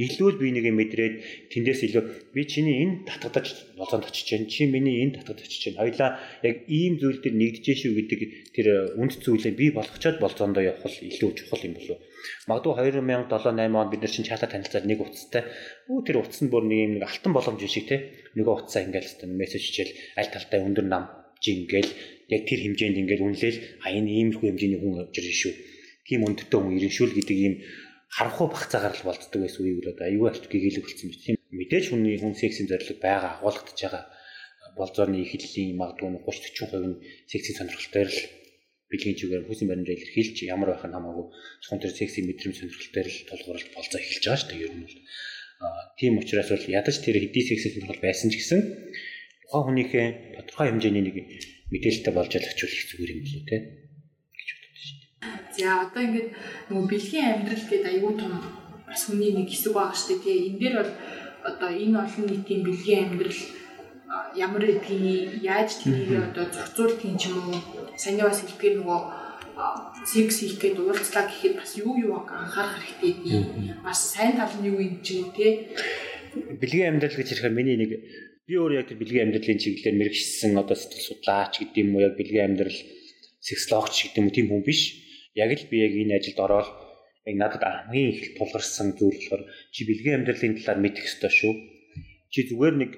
Илүү 0.04 0.28
л 0.32 0.40
би 0.42 0.48
нэгэ 0.54 0.70
мэдрээд 0.78 1.14
тэндээс 1.50 1.80
илүү 1.86 2.04
би 2.34 2.42
чиний 2.46 2.76
энэ 2.84 2.94
татгадаж 3.08 3.46
болонд 3.80 4.06
очиж 4.06 4.26
байна. 4.30 4.46
Чи 4.52 4.62
миний 4.70 4.96
энэ 5.02 5.14
татгад 5.18 5.42
очиж 5.42 5.62
байна. 5.66 5.80
Хоёлаа 5.82 6.10
яг 6.46 6.56
ийм 6.68 6.92
зүйл 7.00 7.18
дээр 7.22 7.36
нэгдэж 7.40 7.66
шүү 7.82 7.92
гэдэг 7.98 8.20
тэр 8.54 8.66
үнд 9.00 9.12
зүйлээ 9.18 9.54
би 9.58 9.66
болгочоод 9.74 10.22
болцоондоо 10.22 10.62
явах 10.62 10.94
илүү 11.02 11.30
чухал 11.34 11.66
юм 11.66 11.74
болов. 11.78 11.98
Магадгүй 12.48 12.72
2007 12.92 13.28
8 13.30 13.78
онд 13.78 13.90
бид 13.90 14.02
нар 14.02 14.12
чинь 14.12 14.28
чатаа 14.28 14.48
танилцаад 14.50 14.86
нэг 14.86 14.98
утастай. 15.02 15.42
Өө 15.90 16.00
тэр 16.06 16.16
утас 16.22 16.40
нь 16.42 16.52
бүр 16.52 16.64
нэг 16.66 16.78
юм 16.84 16.92
нэг 16.96 17.04
алтан 17.06 17.32
боломж 17.34 17.62
шиг 17.66 17.86
те. 17.90 17.96
Нөгөө 18.38 18.54
утасаа 18.66 18.86
ингээл 18.86 19.08
хэвээр 19.08 19.38
мессеж 19.40 19.62
хичээл 19.62 19.92
аль 20.20 20.30
талтай 20.32 20.60
өндөр 20.62 20.86
нам 20.86 21.04
жингээл 21.42 21.90
яг 22.30 22.42
тэр 22.46 22.60
хэмжээнд 22.62 23.00
ингээл 23.02 23.26
үнэлээл 23.26 23.58
а 23.82 23.86
энэ 23.90 24.10
иймэрхүү 24.10 24.48
хэмжээний 24.48 24.80
хүн 24.80 25.02
авч 25.02 25.14
ирэн 25.18 25.36
шүү. 25.42 25.54
Тийм 26.06 26.20
өндөртэй 26.26 26.58
хүн 26.62 26.76
ирэн 26.78 26.94
шүү 26.94 27.06
л 27.10 27.16
гэдэг 27.18 27.38
ийм 27.42 27.54
харанхуй 28.12 28.48
багцаагаар 28.52 28.94
л 28.94 29.06
болддог 29.08 29.40
байсан 29.42 29.60
үеийг 29.66 29.80
л 29.82 29.92
одоо 29.92 30.06
аюу 30.06 30.26
алт 30.30 30.44
гэгээлэг 30.46 30.84
болсон 30.86 31.08
биз. 31.10 31.20
Тийм 31.26 31.36
мэдээж 31.50 31.84
хүний 31.90 32.16
хүн 32.20 32.34
сексийн 32.38 32.70
зорилго 32.70 32.96
байгаа 33.02 33.30
агуулгадж 33.40 33.78
байгаа 33.82 34.04
болзорны 34.76 35.18
эхлэлийн 35.24 35.76
магадгүй 35.76 36.08
30 36.24 36.56
40% 36.70 36.88
нь 36.88 36.96
сексийн 37.28 37.56
сонирхолтой 37.58 38.04
л 38.08 38.16
бэлгийн 38.92 39.16
чигээр 39.16 39.48
хүсийн 39.48 39.68
баримжаа 39.72 39.96
илэрхийлж 39.96 40.36
ямар 40.44 40.76
байх 40.76 40.84
нь 40.84 40.92
хамаагүй 40.92 41.26
зөвхөн 41.64 41.80
тэр 41.80 41.92
сексийн 41.96 42.28
мэдрэмж 42.28 42.56
сонирхолтой 42.60 43.02
л 43.08 43.26
тулгуурлаж 43.28 43.68
болзоо 43.72 43.98
эхэлж 43.98 44.24
байгаа 44.28 44.40
шүү 44.40 44.50
дээ 44.52 44.64
ер 44.68 44.72
нь 44.76 44.84
бол. 44.84 44.98
Тийм 45.96 46.12
учраас 46.20 46.48
бол 46.52 46.66
ядаж 46.68 46.96
тэр 47.00 47.16
хэдий 47.16 47.44
сексийн 47.48 47.72
сонирхол 47.72 48.04
байсан 48.04 48.28
ч 48.28 48.34
гэсэн 48.36 48.60
тухайн 49.48 49.64
хүнийхээ 49.68 50.06
тодорхой 50.36 50.66
хэмжээний 50.68 51.04
нэг 51.04 51.16
мэдээлэлтэй 51.72 52.12
болж 52.12 52.32
ачуулах 52.36 52.84
зүгээр 52.88 53.12
юм 53.16 53.20
болоо 53.24 53.42
те 53.48 53.56
гэж 54.36 54.48
боддог 54.52 54.76
шүү 54.80 54.96
дээ. 55.00 55.10
За 55.56 55.68
одоо 55.84 56.02
ингээд 56.04 56.28
нөгөө 56.68 56.86
бэлгийн 56.92 57.28
амьдрал 57.32 57.64
гэдэг 57.68 57.92
аюул 57.92 58.16
том 58.20 58.32
бас 58.88 59.02
хүний 59.08 59.32
нэг 59.32 59.48
хэсэг 59.48 59.72
байгаа 59.72 59.96
шүү 59.96 60.08
дээ. 60.08 60.20
Тэгээ 60.24 60.46
энэ 60.48 60.60
дээр 60.60 60.76
бол 60.80 60.92
одоо 61.48 61.70
энэ 61.72 61.96
олон 62.00 62.24
нийтийн 62.28 62.60
бэлгийн 62.64 63.04
амьдрал 63.08 63.40
ямар 64.36 64.62
гэдгийг 64.66 65.42
яаж 65.42 65.70
тэрийг 65.80 66.32
одоо 66.32 66.44
зохицуулдаг 66.52 67.00
юм 67.04 67.16
ч 67.16 67.22
юм 67.32 67.38
уу 67.48 67.60
саний 67.96 68.24
бас 68.24 68.40
хэлбэр 68.44 68.74
нөгөө 68.80 69.00
секс 70.04 70.36
хийх 70.40 70.56
гээд 70.60 70.80
уулзлаа 70.80 71.24
гэхэд 71.28 71.54
бас 71.60 71.72
юу 71.76 71.96
юу 72.00 72.16
анхаарах 72.20 72.80
хэрэгтэй 72.80 73.12
гэдэг. 73.12 73.84
Бас 73.84 74.00
сайн 74.12 74.36
тал 74.36 74.52
нь 74.58 74.68
юу 74.68 74.80
юм 74.80 75.00
ч 75.04 75.20
юм 75.20 75.32
те. 75.36 75.76
Бэлгийн 76.60 76.96
амьдрал 76.96 77.16
гэж 77.16 77.28
ирэхээр 77.36 77.56
миний 77.56 77.76
нэг 77.76 77.92
би 78.48 78.54
өөр 78.56 78.80
яг 78.80 78.88
бэлгийн 78.90 79.28
амьдралын 79.28 79.60
чиглэлээр 79.60 80.00
мэрэгчсэн 80.00 80.56
одоо 80.56 80.76
сэтгэл 80.76 81.08
судлаач 81.08 81.52
гэдэг 81.60 81.78
юм 81.84 81.94
уу 81.94 82.04
яг 82.08 82.14
бэлгийн 82.16 82.48
амьдрал 82.56 82.78
сексологч 83.44 83.96
гэдэг 84.12 84.18
юм 84.18 84.26
уу 84.28 84.36
тийм 84.36 84.48
хүн 84.48 84.64
биш. 84.64 84.80
Яг 85.36 85.52
л 85.52 85.68
би 85.68 85.76
яг 85.84 85.92
энэ 85.92 86.16
ажилд 86.16 86.40
ороод 86.40 86.68
яг 87.28 87.36
надад 87.36 87.62
хамгийн 87.62 88.08
их 88.12 88.34
тулгарсан 88.40 88.96
зүйл 88.96 89.20
болохоор 89.20 89.42
чи 89.70 89.84
бэлгийн 89.84 90.24
амьдралын 90.24 90.56
талаар 90.58 90.80
мэдэх 90.80 91.04
ёстой 91.06 91.32
шүү. 91.32 91.54
Чи 92.32 92.48
зүгээр 92.48 92.76
нэг 92.80 92.92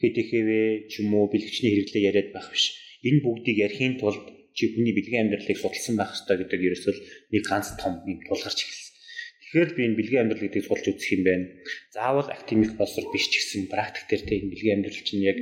хэдэхэвэ 0.00 0.90
ч 0.90 1.02
юм 1.02 1.14
уу 1.18 1.26
бэлгэчний 1.30 1.72
хэрэглээ 1.74 2.06
яриад 2.10 2.30
байх 2.34 2.48
биш. 2.54 2.64
Энэ 3.06 3.22
бүгдийг 3.22 3.56
ярихын 3.66 3.98
тулд 3.98 4.24
чи 4.54 4.70
хүний 4.74 4.94
бэлгийн 4.94 5.30
амьдралыг 5.30 5.58
судалсан 5.58 5.94
байх 5.98 6.14
ёстой 6.14 6.36
гэдэг 6.42 6.60
ерөөсөө 6.66 6.94
нэг 7.30 7.42
ганц 7.46 7.78
том 7.78 8.02
юм 8.06 8.18
тулгарч 8.26 8.58
эхэлсэн. 8.62 8.94
Тэгэхээр 9.42 9.70
би 9.74 9.82
энэ 9.86 9.98
бэлгийн 9.98 10.22
амьдрал 10.26 10.42
гэдгийг 10.42 10.66
судалж 10.66 10.86
үзэх 10.90 11.14
юм 11.14 11.22
байна. 11.26 11.46
Заавал 11.94 12.28
академик 12.30 12.74
боловсрол 12.74 13.10
биш 13.14 13.26
ч 13.30 13.34
гэсэн 13.38 13.70
практик 13.70 14.04
дээр 14.10 14.22
тэ 14.26 14.34
энэ 14.42 14.50
бэлгийн 14.50 14.76
амьдрал 14.82 15.02
чинь 15.06 15.22
яг 15.24 15.38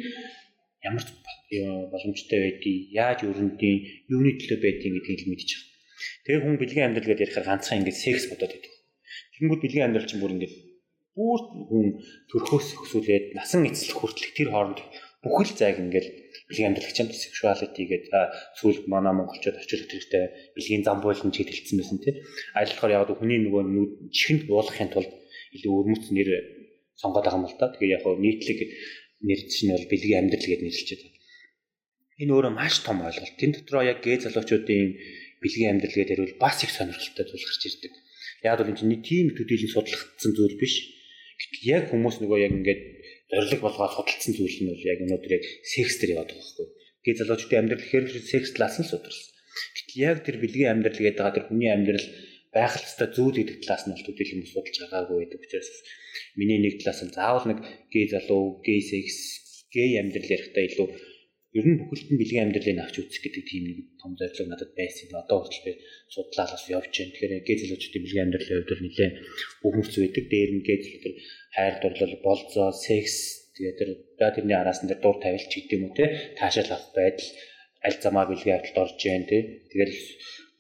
ямар 0.84 1.04
боломжтой 1.92 2.38
байдгийг, 2.44 2.92
яаж 2.92 3.25
өрөндийн, 3.25 3.78
юуны 4.12 4.36
төлөө 4.36 4.58
байдгийг 4.60 4.94
гэдгийг 5.00 5.20
л 5.25 5.30
мэдчих. 5.32 5.60
Тэгээ 6.28 6.42
хүн 6.42 6.60
бэлгийн 6.60 6.86
амьдрал 6.90 7.08
гэдээ 7.08 7.26
ярихаар 7.26 7.48
ганцхан 7.48 7.78
ингэж 7.80 7.96
секс 7.96 8.28
бодоод 8.30 8.52
байдаг. 8.52 8.72
Тэгэнгүүт 9.34 9.62
бэлгийн 9.62 9.86
амьдрал 9.88 10.08
чинь 10.10 10.20
бүр 10.20 10.34
ингэж 10.36 10.52
бүр 11.16 11.40
хүн 11.68 11.87
төрхөөс 12.30 12.68
өсвөлээд 12.85 13.26
насан 13.32 13.64
эцлэх 13.64 13.96
хүртэл 13.96 14.37
тэр 14.37 14.49
хооронд 14.52 14.80
бүхэл 15.25 15.52
зайг 15.56 15.80
ингээл 15.80 16.11
бэлгийн 16.46 16.76
амьдралагч 16.76 16.99
юм 17.02 17.11
sexuality 17.11 17.82
гэдэг 17.88 18.12
сүүл 18.61 18.87
манай 18.87 19.16
монголчууд 19.16 19.56
очилт 19.58 19.90
хэрэгтэй 19.90 20.25
бэлгийн 20.54 20.85
зам 20.87 21.00
буйлан 21.02 21.32
ч 21.35 21.42
хэлсэн 21.42 21.80
байсан 21.80 21.99
тий. 22.04 22.14
Аль 22.54 22.70
болохоор 22.70 22.92
яг 22.94 23.11
хүний 23.16 23.40
нөгөө 23.42 23.62
нүд 23.64 23.90
чихэнд 24.14 24.42
буулгахын 24.46 24.92
тулд 24.92 25.11
илүү 25.56 25.73
өрмөц 25.73 26.04
нэр 26.14 26.28
сонгоод 27.00 27.25
байгаа 27.26 27.40
юм 27.40 27.49
л 27.50 27.58
да. 27.58 27.75
Тэгээ 27.75 27.96
яг 27.96 28.04
нийтлэг 28.06 28.58
нэрч 29.26 29.52
нь 29.66 29.75
бол 29.75 29.90
бэлгийн 29.90 30.20
амьдрал 30.23 30.46
гэдээ 30.46 30.66
нэрлэж 30.68 30.88
байгаа. 30.94 31.12
Энэ 32.23 32.32
өөрөө 32.32 32.52
маш 32.54 32.75
том 32.87 32.99
ойлголт. 33.02 33.35
Тэн 33.40 33.52
дотроо 33.52 33.82
яг 33.85 33.99
гээ 34.04 34.25
залуучуудын 34.25 34.88
бэлгийн 35.42 35.70
амьдрал 35.76 35.96
гэдэг 35.96 36.18
бол 36.23 36.37
бас 36.40 36.62
их 36.64 36.73
сонирхолтой 36.73 37.25
зүйл 37.26 37.44
гарч 37.44 37.62
ирдэг. 37.66 37.92
Яг 38.46 38.56
бол 38.56 38.70
энэ 38.70 38.78
чинь 38.80 39.04
тийм 39.04 39.26
төдийлөн 39.37 39.73
судлагдсан 39.75 40.32
зүйл 40.32 40.56
биш. 40.56 40.95
Яг 41.66 41.92
хүмүүс 41.92 42.16
нөгөө 42.22 42.38
яг 42.42 42.52
ингээд 42.56 42.82
зориг 43.30 43.60
болгоод 43.60 43.92
судалсан 43.92 44.32
зүйл 44.36 44.58
нь 44.62 44.70
бол 44.72 44.84
яг 44.88 44.98
өнөөдөр 45.04 45.32
яг 45.36 45.44
секс 45.66 45.94
дээр 46.00 46.14
яваад 46.16 46.30
байгаа 46.32 46.40
байхгүй. 46.40 46.66
Гээ 47.04 47.14
залуучуудын 47.20 47.60
амьдрал 47.60 47.82
гэхээр 47.84 48.06
секс 48.24 48.50
талаас 48.54 48.76
нь 48.80 48.88
судалсан. 48.88 49.26
Гэтэл 49.76 50.00
яг 50.08 50.18
тэр 50.24 50.36
бэлгийн 50.40 50.72
амьдрал 50.72 50.96
гэдэг 50.96 51.18
байгаа 51.20 51.36
тэр 51.36 51.46
хүний 51.48 51.70
амьдрал 51.72 52.06
байх 52.56 52.72
хэвээр 52.76 53.12
зүйл 53.12 53.36
гэдэг 53.36 53.56
талаас 53.62 53.84
нь 53.84 53.92
бол 53.92 54.06
төдийлөн 54.06 54.40
хүмүүс 54.40 54.52
судалж 54.52 54.76
байгаагүй 54.80 55.16
байдаг 55.20 55.40
учраас 55.44 55.70
миний 56.38 56.60
нэг 56.62 56.74
талаас 56.80 57.00
нь 57.04 57.12
заавал 57.12 57.46
нэг 57.50 57.58
гээ 57.92 58.06
залуу, 58.14 58.44
гээ 58.64 58.80
секс, 58.80 59.16
гээ 59.74 60.00
амьдрал 60.00 60.32
ярихдаа 60.32 60.64
илүү 60.64 60.88
ер 61.56 61.64
нь 61.66 61.78
бүхэлдэн 61.80 62.16
бэлгийн 62.20 62.44
амьдралыг 62.44 62.78
авч 62.84 62.96
үзэх 63.00 63.22
гэдэг 63.25 63.44
тийм 63.48 63.62
нэг 63.66 63.78
том 64.00 64.12
зорилго 64.18 64.44
надад 64.52 64.72
байсан. 64.76 65.08
Одоо 65.16 65.38
хүртэл 65.40 65.80
судлаад 66.12 66.50
бас 66.52 66.64
явж 66.68 66.92
байна. 66.92 67.12
Тэгэхээр 67.16 67.60
залуучуудын 67.60 68.02
бэлгийн 68.04 68.25
амьдралын 68.28 68.56
хувьд 68.60 68.82
нэлээд 68.84 69.14
бүхэмж 69.62 69.94
байдаг. 69.96 70.25
Дээр 70.28 70.50
нь 70.52 70.64
тэр 70.66 70.80
хайр 71.56 71.75
дурлал, 71.80 72.14
болзоо, 72.20 72.68
секс 72.76 73.16
тэгээд 73.56 73.78
тэр 73.80 73.90
за 74.20 74.26
тэрний 74.36 74.58
араас 74.60 74.84
нь 74.84 74.90
дур 74.92 75.16
тавилч 75.16 75.48
гэдэг 75.48 75.76
юм 75.76 75.88
уу 75.88 75.96
те 75.96 76.36
таашаал 76.36 76.76
авах 76.76 76.92
байдал 76.92 77.28
аль 77.86 77.98
замаа 78.04 78.25
бэлгийн 78.28 78.56
авдалд 78.60 78.82
орж 78.84 78.94
जैन 79.00 79.25
те. 79.25 79.38
Тэгээд 79.72 79.92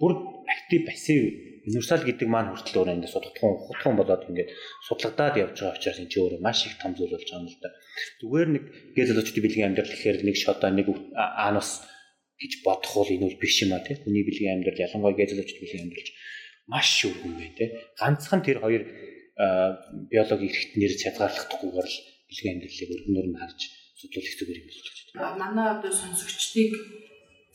бүр 0.00 0.12
актив 0.48 0.80
пассив 0.88 1.45
универсал 1.66 2.02
гэдэг 2.06 2.28
маань 2.30 2.50
хүртэл 2.54 2.78
өөрөө 2.78 2.96
ингэ 2.96 3.10
судалгахын 3.10 3.58
хутган 3.66 3.94
болоод 3.98 4.22
ингээд 4.30 4.50
судлагдаад 4.86 5.34
явж 5.42 5.56
байгаа 5.58 5.76
учраас 5.76 5.98
энэ 5.98 6.10
ч 6.10 6.14
өөрөө 6.22 6.40
маш 6.46 6.58
их 6.66 6.78
том 6.78 6.94
зүйл 6.94 7.10
болж 7.10 7.26
байгаа 7.26 7.42
юм 7.42 7.50
л 7.50 7.58
да. 7.58 7.68
Зүгээр 8.22 8.48
нэг 8.54 8.64
гээ 8.94 9.06
залуучдын 9.10 9.42
бэлгийн 9.42 9.68
амьдрал 9.74 9.90
гэхээр 9.90 10.18
нэг 10.22 10.36
шодоо 10.38 10.70
нэг 10.70 10.86
анус 11.18 11.70
гэж 12.38 12.52
бодох 12.62 12.94
бол 12.94 13.10
энэ 13.10 13.26
бол 13.26 13.42
биш 13.42 13.54
юм 13.66 13.74
а 13.74 13.82
тий. 13.82 13.98
Хүний 13.98 14.22
бэлгийн 14.22 14.54
амьдрал 14.62 14.84
ялангуяа 14.86 15.18
гээ 15.18 15.30
залуучдын 15.34 15.62
бэлгийн 15.62 15.84
амьдрал 15.90 16.10
маш 16.70 16.86
шүүхэн 17.02 17.32
бай 17.34 17.50
тий. 17.58 17.68
Ганцхан 17.98 18.40
тэр 18.46 18.58
хоёр 18.62 18.82
биологийн 20.10 20.50
эрхтнэр 20.54 20.92
хязгаарлахдаггүйгээр 21.02 21.88
л 21.90 21.98
бэлгийн 22.30 22.54
амьдралыг 22.54 22.90
өргөнөөр 22.94 23.28
нь 23.34 23.40
харж 23.42 23.60
судлах 23.96 24.34
зүгээр 24.38 24.60
юм 24.60 24.66
болж 24.70 24.78
байна. 25.16 25.40
Манай 25.40 25.66
одоо 25.74 25.92
сонсогчдыг 25.92 26.72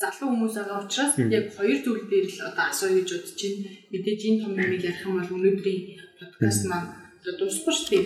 залуу 0.02 0.30
хүмүүс 0.34 0.56
байгаа 0.58 0.84
учраас 0.86 1.14
яг 1.38 1.46
хоёр 1.58 1.80
зүйл 1.86 2.06
дээр 2.10 2.28
л 2.28 2.40
одоо 2.50 2.66
асууя 2.70 2.94
гэж 2.98 3.10
бодож 3.14 3.40
байна. 3.42 3.70
Мэдээж 3.92 4.22
энэ 4.28 4.42
том 4.42 4.54
юмыг 4.58 4.84
ярих 4.90 5.06
юм 5.06 5.16
бол 5.18 5.34
өнөөдрийн 5.36 5.82
подкаст 6.20 6.64
маань 6.70 6.90
одоо 7.20 7.34
дуусахгүй 7.38 7.74
шүү 7.76 7.90
дээ. 7.92 8.06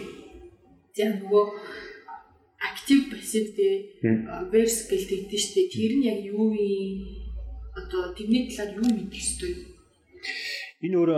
За 0.96 1.04
нөгөө 1.12 1.46
актив 2.70 3.00
пассив 3.12 3.46
дээ 3.58 3.75
верс 4.52 4.78
гэлдэгдэн 4.90 5.40
шүү 5.44 5.54
дээ. 5.56 5.74
Тэр 5.75 5.92
нь 5.98 6.08
яг 6.12 6.20
юу 6.24 6.52
юм 6.52 7.16
одоо 7.80 8.02
тэрний 8.16 8.48
талаар 8.48 8.72
юу 8.80 8.88
мэдэх 8.92 9.20
ёстой 9.24 9.52
юм? 9.56 9.75
Энэ 10.86 10.98
өөр 11.01 11.12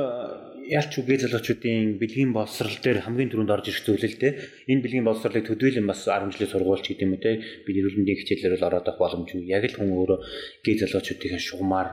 ялч 0.71 0.91
үгээ 0.99 1.27
залуучуудын 1.27 1.99
бэлгийн 1.99 2.31
боловсрал 2.31 2.79
дээр 2.79 3.03
хамгийн 3.03 3.31
түрүүнд 3.31 3.51
орж 3.51 3.65
ирэх 3.67 3.83
зүйл 3.83 4.07
л 4.07 4.15
дээ. 4.15 4.33
Энэ 4.71 4.83
бэлгийн 4.83 5.07
боловсролыг 5.07 5.43
төдийлөн 5.43 5.87
бас 5.91 6.07
10 6.07 6.31
жилийн 6.31 6.51
сургуульч 6.51 6.85
гэдэг 6.87 7.03
юм 7.03 7.15
үү 7.15 7.23
те. 7.23 7.31
Би 7.67 7.75
эрүүл 7.75 7.99
мэндийн 7.99 8.19
хичээлээр 8.23 8.55
бол 8.55 8.67
ороод 8.67 8.87
авах 8.87 9.01
боломжгүй. 9.03 9.43
Яг 9.51 9.67
л 9.67 9.75
хүн 9.75 9.91
өөрөө 9.91 10.19
гээ 10.63 10.75
залуучуудын 10.87 11.43
шугамар, 11.43 11.87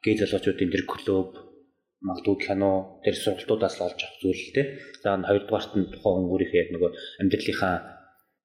гээ 0.00 0.14
залуучуудын 0.24 0.72
тэр 0.72 0.84
клуб, 0.88 1.28
магадгүй 2.00 2.36
кино 2.48 2.72
тэр 3.04 3.16
сургалтуудаас 3.18 3.76
олж 3.76 4.00
авах 4.00 4.20
зүйл 4.24 4.42
л 4.48 4.54
те. 4.56 4.62
За 5.04 5.20
хоёрдугаарт 5.20 5.72
нь 5.76 5.90
тухайн 5.92 6.16
хүн 6.24 6.32
өөрийнхөө 6.32 6.60
яг 6.64 6.70
нөгөө 6.72 6.90
амьдралынхаа 7.20 7.97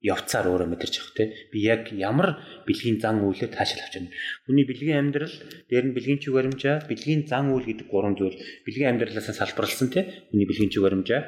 явцаар 0.03 0.51
өөрөө 0.51 0.67
мэдэрч 0.67 0.93
явах 0.99 1.15
те 1.15 1.23
би 1.47 1.63
яг 1.63 1.87
ямар 1.95 2.43
бэлгийн 2.67 2.99
зан 2.99 3.23
үйлээр 3.23 3.55
таашаал 3.55 3.87
авч 3.87 3.95
байна. 3.95 4.11
Хүний 4.43 4.67
бэлгийн 4.67 4.99
амьдрал, 4.99 5.35
дээр 5.71 5.85
нь 5.87 5.95
бэлгийн 5.95 6.19
чиг 6.19 6.35
баримжаа, 6.35 6.83
бэлгийн 6.91 7.23
зан 7.23 7.55
үйл 7.55 7.63
гэдэг 7.63 7.87
гурван 7.87 8.19
зүйл 8.19 8.35
бэлгийн 8.67 8.99
амьдралаас 8.99 9.31
салбарлсан 9.31 9.87
те 9.95 10.27
хүний 10.27 10.43
бэлгийн 10.43 10.71
чиг 10.75 10.83
баримжаа 10.83 11.21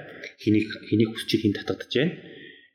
хэнийг 0.44 0.68
хэнийг 0.92 1.10
хүсчийг 1.16 1.42
хэн 1.48 1.56
татгадж 1.56 1.94
байна. 1.96 2.14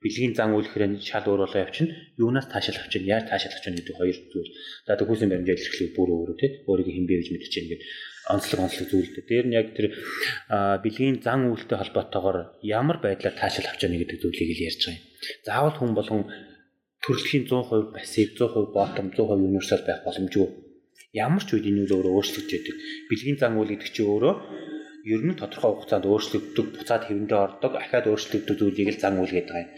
Бэлгийн 0.01 0.33
зан 0.33 0.57
үйл 0.57 0.65
хэрэг 0.65 1.05
шал 1.05 1.29
өөр 1.29 1.45
болоо 1.45 1.61
явчихна. 1.61 1.93
Юунаас 2.17 2.49
таашаал 2.49 2.81
авч 2.81 2.97
байна, 2.97 3.21
яаж 3.21 3.25
таашаал 3.29 3.53
авч 3.53 3.65
байна 3.69 3.79
гэдэг 3.85 3.97
хоёр 4.01 4.17
зүйл. 4.33 4.51
За 4.89 4.97
төгөөсөн 4.97 5.29
баримжаа 5.29 5.61
илэрхлэх 5.61 5.93
бүр 5.93 6.09
өөрөө 6.17 6.37
те 6.41 6.47
өөрийгөө 6.65 6.95
хэн 6.97 7.05
бэ 7.05 7.15
гэж 7.21 7.29
мэдэрч 7.37 7.55
байна 7.61 7.71
гэдэг 7.77 7.85
онцлог 8.35 8.61
онцлог 8.67 8.87
зүйлтэй. 8.91 9.25
Дээр 9.27 9.47
нь 9.51 9.57
яг 9.59 9.75
тэр 9.75 9.95
бэлгийн 10.51 11.19
зан 11.25 11.51
үйлтэй 11.51 11.79
холбоотойгоор 11.79 12.61
ямар 12.63 12.99
байдлаар 13.03 13.35
таашаал 13.35 13.71
авч 13.71 13.81
яана 13.85 14.01
гэдэг 14.01 14.19
зүйлийг 14.23 14.51
л 14.55 14.67
ярьж 14.71 14.81
байгаа 14.87 14.99
юм. 14.99 15.05
Заавал 15.47 15.77
хүн 15.79 15.93
болгон 15.99 16.23
төрөлхийн 17.05 17.45
100% 17.49 17.95
пассив, 17.97 18.29
100% 18.39 18.75
bottom, 18.77 19.07
100% 19.13 19.49
universal 19.49 19.81
байх 19.85 20.01
боломжгүй. 20.05 20.49
Ямар 21.17 21.43
ч 21.43 21.59
үед 21.59 21.67
энэ 21.67 21.89
үйл 21.89 21.97
өөрөө 21.97 22.15
өөрчлөгдөж 22.15 22.53
яадаг. 22.55 22.77
Бэлгийн 23.11 23.39
зан 23.41 23.59
үйл 23.59 23.73
гэдэг 23.73 23.91
чинь 23.91 24.07
өөрөө 24.07 24.35
ер 25.05 25.21
нь 25.25 25.33
тодорхой 25.33 25.73
хугацаанд 25.73 26.05
өөрчлөгддөг, 26.05 26.67
буцаад 26.77 27.09
хэвэндээ 27.09 27.41
ордог, 27.41 27.73
ахаад 27.81 28.07
өөрчлөгддөг 28.13 28.57
зүйлийг 28.61 28.89
л 28.93 29.01
зан 29.01 29.17
үйл 29.17 29.33
гэдэг 29.33 29.57
юм. 29.57 29.69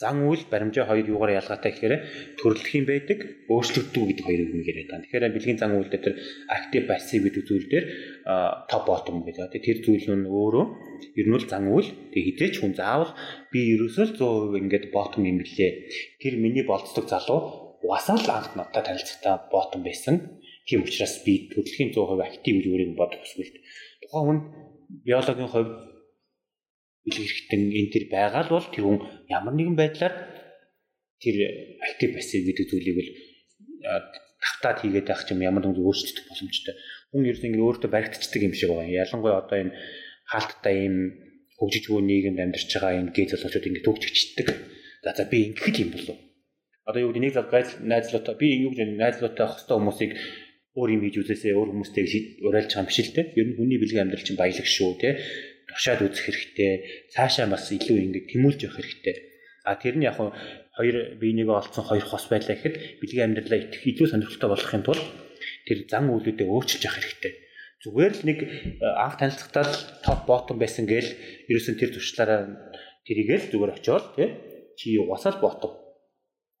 Зан 0.00 0.16
үйл 0.24 0.42
баримжаа 0.48 0.88
хоёр 0.88 1.04
юугаар 1.04 1.36
ялгаатай 1.36 1.70
гэхээр 1.76 1.94
төрөлдөх 2.40 2.72
юм 2.80 2.86
байдаг, 2.88 3.18
өөрчлөгддөг 3.52 4.04
гэдэг 4.08 4.24
хоёр 4.24 4.40
юм 4.40 4.62
яриад 4.64 4.88
байгаа. 4.88 5.04
Тэгэхээр 5.04 5.34
бэлгийн 5.36 5.60
зан 5.60 5.72
үйлдэл 5.76 6.04
тэр 6.04 6.14
active 6.48 6.84
passive 6.88 7.22
гэдэг 7.28 7.44
зүйл 7.44 7.66
дээр 7.68 7.86
top 8.72 8.84
bottom 8.88 9.16
гэдэг. 9.28 9.60
Тэр 9.60 9.78
зүйл 9.84 10.06
нь 10.16 10.24
өөрөө 10.24 10.64
ер 11.20 11.26
нь 11.28 11.36
л 11.36 11.44
зан 11.44 11.68
үйл. 11.68 11.88
Тэгээ 12.16 12.26
хідээч 12.40 12.54
хүн 12.64 12.72
заавал 12.72 13.12
би 13.52 13.76
ерөөсөө 13.76 14.04
л 14.08 14.16
100% 14.16 14.64
ингээд 14.64 14.84
bottom 14.96 15.28
юм 15.28 15.44
билээ. 15.44 15.72
Тэр 16.24 16.40
миний 16.40 16.64
болцдог 16.64 17.04
залуу 17.04 17.76
угаасаа 17.84 18.16
л 18.16 18.32
анх 18.32 18.56
надад 18.56 18.88
танилцахтаа 18.88 19.48
bottom 19.52 19.84
байсан. 19.84 20.40
Тийм 20.64 20.84
учраас 20.84 21.20
би 21.24 21.48
төрөлхийн 21.52 21.92
100% 21.92 22.24
актив 22.24 22.54
гэж 22.56 22.66
өөрийг 22.68 22.92
бодох 22.96 23.20
хүсвэл 23.24 23.52
тухайн 24.04 24.26
хүн 24.26 24.38
биологийн 25.06 25.50
хувьд 25.50 25.74
хэрэгтэн 27.08 27.62
энэ 27.78 27.90
төр 27.92 28.04
байгаа 28.12 28.42
л 28.46 28.54
бол 28.54 28.68
тэр 28.68 28.84
хүн 28.84 28.98
ямар 29.30 29.54
нэгэн 29.56 29.76
байдлаар 29.78 30.14
тэр 31.22 31.36
актив 31.84 32.10
пассив 32.16 32.44
гэдэг 32.44 32.66
зүйлийг 32.68 32.98
л 33.00 33.10
тавтаад 34.40 34.78
хийгээд 34.80 35.08
байх 35.08 35.24
юм 35.28 35.40
ямар 35.44 35.64
нэгэн 35.64 35.80
өөрчлөлт 35.84 36.28
боломжтой. 36.28 36.74
Хүн 37.12 37.28
ерөөс 37.28 37.44
ингэ 37.44 37.60
өөртөө 37.60 37.90
баригдчихдаг 37.92 38.42
юм 38.44 38.54
шиг 38.56 38.70
байгаа. 38.72 38.88
Ялангуяа 39.04 39.40
одоо 39.44 39.58
энэ 39.60 39.76
хаалттай 40.32 40.74
ийм 40.84 40.96
хөгжиж 41.60 41.84
буй 41.92 42.00
нийгэмд 42.04 42.40
амьдарч 42.40 42.70
байгаа 42.72 43.00
энэ 43.00 43.12
гээ 43.12 43.26
залуучууд 43.36 43.68
ингэ 43.68 43.84
төгжчихдэг. 43.84 44.48
За 45.04 45.12
за 45.16 45.24
би 45.28 45.52
ингэх 45.52 45.76
юм 45.76 45.90
болов. 45.92 46.16
Одоо 46.88 47.00
юу 47.04 47.12
гэдэг 47.12 47.24
нэг 47.24 47.34
зал 47.36 47.48
гайз 47.52 47.68
найзлуутай 47.80 48.34
би 48.40 48.48
юу 48.64 48.72
гэж 48.72 48.96
найзлуутай 48.96 49.46
хостой 49.48 49.76
хүмүүсийг 49.76 50.12
өөр 50.78 50.88
юм 50.94 51.02
хийж 51.02 51.16
үзээсээ 51.26 51.54
өөр 51.58 51.68
хүмүүстэй 51.74 52.04
уриалж 52.46 52.70
байгаа 52.70 52.82
юм 52.84 52.90
биш 52.90 52.98
л 53.02 53.14
те. 53.16 53.22
Ер 53.34 53.46
нь 53.50 53.56
хүний 53.58 53.78
бэлгийн 53.82 54.06
амьдрал 54.06 54.22
чинь 54.22 54.38
баялаг 54.38 54.66
шүү 54.70 54.90
те. 55.02 55.18
Туршаад 55.66 56.06
үзэх 56.06 56.24
хэрэгтэй. 56.30 56.72
Цаашаа 57.10 57.50
бас 57.50 57.66
илүү 57.74 57.98
ингэ 57.98 58.20
тэмүүлж 58.30 58.60
явах 58.70 58.78
хэрэгтэй. 58.78 59.16
А 59.66 59.74
тэр 59.74 59.98
нь 59.98 60.06
яг 60.06 60.14
хоёр 60.16 61.18
биенийгээ 61.18 61.58
олцсон 61.58 61.84
хоёр 61.84 62.06
хос 62.06 62.30
байлаа 62.30 62.54
гэхэд 62.54 63.02
бэлгийн 63.02 63.34
амьдралаа 63.34 63.58
итгэх 63.66 63.82
илүү 63.90 64.06
сонирхолтой 64.14 64.50
болгохын 64.54 64.84
тулд 64.86 65.04
тэр 65.66 65.78
зан 65.90 66.06
үйлүүдээ 66.06 66.46
өөрчилж 66.46 66.82
явах 66.86 67.02
хэрэгтэй. 67.02 67.34
Зүгээр 67.80 68.12
л 68.14 68.22
нэг 68.28 68.38
анх 68.80 69.16
танилцахтаа 69.18 69.64
л 69.66 69.74
топ 70.06 70.20
ботом 70.30 70.56
байсан 70.62 70.86
гээл 70.86 71.10
ерөөсөн 71.50 71.76
тэр 71.80 71.90
туршлаараа 71.96 72.40
тэрийгэл 73.08 73.50
зүгээр 73.50 73.74
очиод 73.74 74.04
тий 74.16 74.28
чи 74.78 74.96
угасаал 75.00 75.40
ботом 75.40 75.89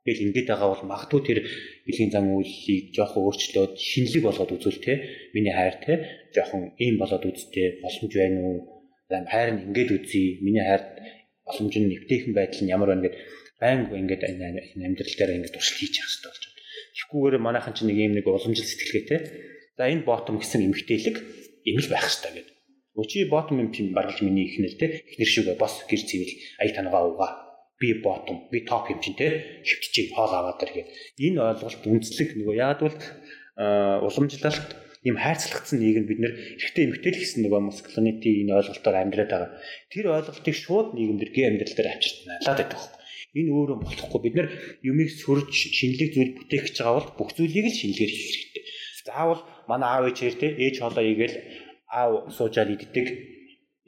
Тэгэл 0.00 0.32
ингэж 0.32 0.46
байгаа 0.48 0.68
бол 0.72 0.84
магадгүй 0.88 1.20
тэр 1.28 1.38
бэлгийн 1.84 2.08
зан 2.08 2.32
үйлийг 2.32 2.96
жоохон 2.96 3.20
өөрчлөөд 3.20 3.76
шинэлэг 3.76 4.22
болгоод 4.24 4.56
үзвэл 4.56 4.80
те 4.80 4.92
миний 5.36 5.52
хайр 5.52 5.76
те 5.84 5.92
жоохон 6.32 6.72
ийм 6.80 6.96
болоод 6.96 7.20
үзтээ 7.28 7.84
боломж 7.84 8.12
байна 8.16 8.40
уу? 8.40 8.58
Хайр 9.12 9.48
нь 9.52 9.64
ингэж 9.68 9.88
үзье. 9.92 10.40
Миний 10.40 10.64
хайр 10.64 10.88
боломж 11.44 11.74
нь 11.76 11.90
нэвтэйхэн 11.92 12.32
байдал 12.32 12.62
нь 12.64 12.72
ямар 12.72 12.88
байна 12.96 13.04
гэд 13.04 13.16
байнг 13.60 13.92
ингэж 13.92 14.20
энэ 14.24 14.88
амьдрал 14.88 15.16
дээр 15.20 15.36
ингэж 15.36 15.52
туршил 15.52 15.76
хийж 15.76 15.94
явах 16.00 16.08
хэрэгтэй 16.08 16.32
болж 16.32 16.44
байна. 16.48 16.60
Тэгэхгүйгээр 16.96 17.44
манайхан 17.44 17.74
чинь 17.76 17.88
нэг 17.92 17.98
ийм 18.00 18.12
нэг 18.16 18.24
уламжил 18.24 18.64
сэтгэлгээтэй. 18.72 19.20
За 19.76 19.84
энэ 19.84 20.08
ботом 20.08 20.40
гэсэн 20.40 20.64
эмгтээлэг 20.64 21.16
ийм 21.68 21.76
л 21.76 21.92
байх 21.92 22.08
хэрэгтэй 22.08 22.32
гэдэг. 22.40 22.56
Өчи 22.96 23.28
ботом 23.28 23.60
юм 23.60 23.68
чинь 23.68 23.92
баргалж 23.92 24.24
миний 24.24 24.48
ихнэр 24.48 24.74
те 24.80 24.86
ихнэр 25.12 25.28
шүгэ 25.28 25.52
бос 25.60 25.84
гэр 25.84 26.00
цэвэл 26.08 26.34
ая 26.56 26.72
тангаа 26.72 27.04
угаа 27.04 27.49
би 27.80 27.88
ботом 28.04 28.36
би 28.52 28.60
топ 28.68 28.86
те 29.16 29.26
хөвтчих 29.64 30.12
хоол 30.14 30.32
аваад 30.36 30.60
дэр 30.60 30.70
гээд 30.76 30.88
энэ 31.24 31.40
ойлголт 31.48 31.82
үндэслэг 31.88 32.28
нөгөө 32.36 32.56
яад 32.60 32.80
бол 32.84 32.96
уламжлалт 34.06 34.68
ийм 35.00 35.16
хайрцагцсан 35.16 35.80
нийгэм 35.80 36.04
бид 36.04 36.20
нэр 36.20 36.32
ихтэй 36.60 36.84
эмгтэл 36.84 37.16
гэсэн 37.16 37.40
нөгөө 37.48 37.60
маскулинити 37.72 38.44
энэ 38.44 38.52
ойлголтоор 38.52 38.96
амьдраад 39.00 39.32
байгаа. 39.32 39.50
Тэр 39.88 40.12
ойлголтыг 40.12 40.56
шууд 40.56 40.92
нийгэмдэр 40.92 41.30
гээ 41.32 41.46
амьдрал 41.48 41.72
дээр 41.76 41.88
авчирч 41.88 42.16
найлаад 42.28 42.58
байдаг 42.60 42.76
хөөх. 42.76 43.00
Энэ 43.32 43.50
өөрөө 43.56 43.78
болохгүй 43.80 44.20
бид 44.20 44.34
нар 44.36 44.48
юмыг 44.84 45.08
сөрж 45.08 45.48
шинэлэг 45.56 46.10
зүйл 46.12 46.36
бүтээх 46.36 46.62
гэж 46.68 46.76
байгаа 46.84 46.96
бол 47.00 47.16
бүх 47.16 47.30
зүйлийг 47.32 47.66
л 47.72 47.78
шинэлгээр 47.80 48.12
хийх 48.12 48.28
хэрэгтэй. 48.28 48.64
Заавал 49.08 49.42
манай 49.64 49.88
аав 49.88 50.04
ээжээр 50.12 50.36
те 50.36 50.48
ээж 50.68 50.74
хоолоо 50.84 51.04
игээл 51.08 51.36
аав 51.88 52.12
суужаад 52.36 52.68
иддэг. 52.76 53.06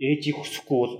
Ээжийг 0.01 0.37
хүсэхгүй 0.41 0.79
бол 0.81 0.95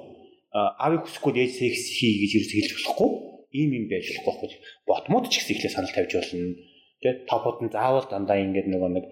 аавыг 0.53 1.09
хүсэхгүй 1.09 1.33
ээж 1.41 1.53
секс 1.57 1.83
хий 1.97 2.21
гэж 2.21 2.33
ерөөс 2.37 2.53
хэлж 2.53 2.73
болохгүй. 2.77 3.11
Ийм 3.57 3.71
юм 3.73 3.85
байж 3.89 4.05
болохгүй 4.13 4.49
байхгүй. 4.53 4.61
Ботмод 4.85 5.25
ч 5.33 5.41
гэсэн 5.41 5.53
ихлээр 5.57 5.73
санал 5.73 5.97
тавьж 5.97 6.13
болно. 6.13 6.57
Тэ 7.01 7.09
топод 7.25 7.59
нь 7.65 7.73
заавал 7.73 8.07
дандаа 8.09 8.37
ингээд 8.37 8.69
нөгөө 8.69 8.91
нэг 8.93 9.07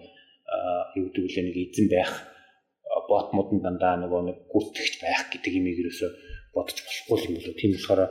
юу 0.97 1.05
гэдэг 1.09 1.23
үлээ 1.25 1.45
нэг 1.49 1.57
эзэн 1.57 1.87
байх 1.89 2.11
ботмод 3.09 3.49
нь 3.57 3.63
дандаа 3.65 3.97
нөгөө 4.05 4.21
нэг 4.29 4.37
гүйтгэгч 4.53 4.93
байх 5.01 5.33
гэдэг 5.33 5.51
юм 5.57 5.65
ерөөсө 5.65 6.07
бодож 6.53 6.77
болохгүй 6.77 7.17
юм 7.25 7.33
болоо. 7.41 7.55
Тийм 7.57 7.71
болохоор 7.73 8.01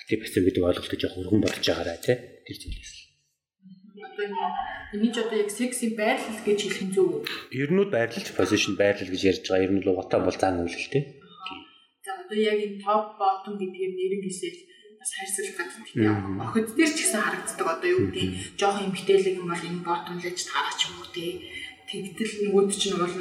актив 0.00 0.18
пассив 0.24 0.42
гэдэг 0.48 0.62
ойлголтыг 0.64 1.00
жоох 1.00 1.20
өргөн 1.20 1.44
бодож 1.44 1.64
байгаарай 1.68 1.98
тэ 2.00 2.14
тэр 2.48 2.56
зүйлээс. 2.64 2.92
Ч 4.90 5.16
одоо 5.20 5.38
яг 5.38 5.50
секси 5.52 5.94
байрлал 5.94 6.40
гэж 6.42 6.58
хэлэх 6.64 6.82
нь 6.82 6.94
зөв 6.94 7.06
үү? 7.06 7.20
Ернүүд 7.54 7.90
байрлалч 7.94 8.28
позишн 8.34 8.74
байрлал 8.74 9.10
гэж 9.10 9.22
ярьж 9.22 9.44
байгаа. 9.46 9.66
Ер 9.66 9.72
нь 9.74 9.86
угаатаа 9.86 10.20
бол 10.22 10.34
зан 10.34 10.66
үйлэлтэй 10.66 11.19
одоо 12.30 12.38
яг 12.38 12.58
энэ 12.62 12.78
топ 12.78 13.18
ботом 13.18 13.58
гэдгээр 13.58 13.92
нэрнгээсээ 13.98 14.54
бас 15.02 15.10
хайрцагт 15.18 15.58
гаддаг 15.58 15.84
тийм 15.90 16.38
охид 16.38 16.68
дээр 16.78 16.92
ч 16.94 16.98
гэсэн 17.02 17.20
харагддаг 17.26 17.66
одоо 17.74 17.88
юу 17.90 18.00
гэдэг 18.06 18.28
жоохон 18.54 18.86
эмгтээлэг 18.86 19.34
юм 19.42 19.50
бол 19.50 19.66
энэ 19.66 19.82
ботомлж 19.82 20.38
тараач 20.46 20.80
юм 20.86 20.94
уу 21.02 21.10
тий 21.10 21.30
тэгтэл 21.90 22.54
нөгөөд 22.54 22.70
чинь 22.70 23.00
бол 23.02 23.16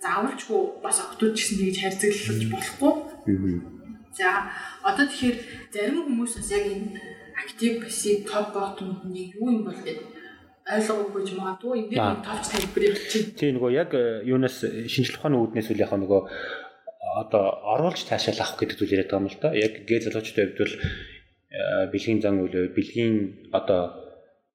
заавалчгүй 0.00 0.60
бас 0.80 0.96
октод 1.04 1.36
ч 1.36 1.38
гэсэн 1.44 1.58
тэгж 1.60 1.76
хайрцаглаж 1.84 2.42
болохгүй. 2.48 2.92
За 4.16 4.48
одоо 4.80 5.04
тэгэхээр 5.04 5.36
зарим 5.74 6.00
хүмүүс 6.08 6.32
бас 6.40 6.48
яг 6.56 6.64
энэ 6.64 6.96
актив 7.36 7.72
пассив 7.84 8.24
топ 8.24 8.56
ботомд 8.56 9.04
нэг 9.04 9.36
юу 9.36 9.52
юм 9.52 9.68
бол 9.68 9.76
гэдэг 9.76 10.08
ойлгоогүй 10.66 11.22
ч 11.26 11.30
магадгүй. 11.36 11.74
Энэ 11.76 11.90
дээр 11.92 12.24
товч 12.24 12.44
тайлбар 12.54 12.94
чинь 13.10 13.34
тий 13.36 13.50
нөгөө 13.52 13.70
яг 13.76 13.90
э, 13.92 14.24
юунаас 14.24 14.64
шинжлэх 14.64 15.20
ухааны 15.20 15.36
үүднээс 15.42 15.68
үл 15.74 15.84
яг 15.84 15.92
нөгөө 15.92 16.20
одоо 17.22 17.44
оруулж 17.72 18.04
таашаал 18.04 18.40
авах 18.44 18.60
гэдэг 18.60 18.76
зүйл 18.76 18.94
яриад 18.94 19.08
байгаа 19.08 19.24
юм 19.24 19.32
л 19.32 19.40
да. 19.40 19.48
Яг 19.56 19.72
гээ 19.88 20.00
залуучдын 20.04 20.52
хувьд 20.52 20.60
бол 20.60 20.74
э, 20.76 21.88
бэлгийн 21.92 22.20
зан 22.20 22.36
үйл 22.44 22.76
бэлгийн 22.76 23.14
одоо 23.56 23.80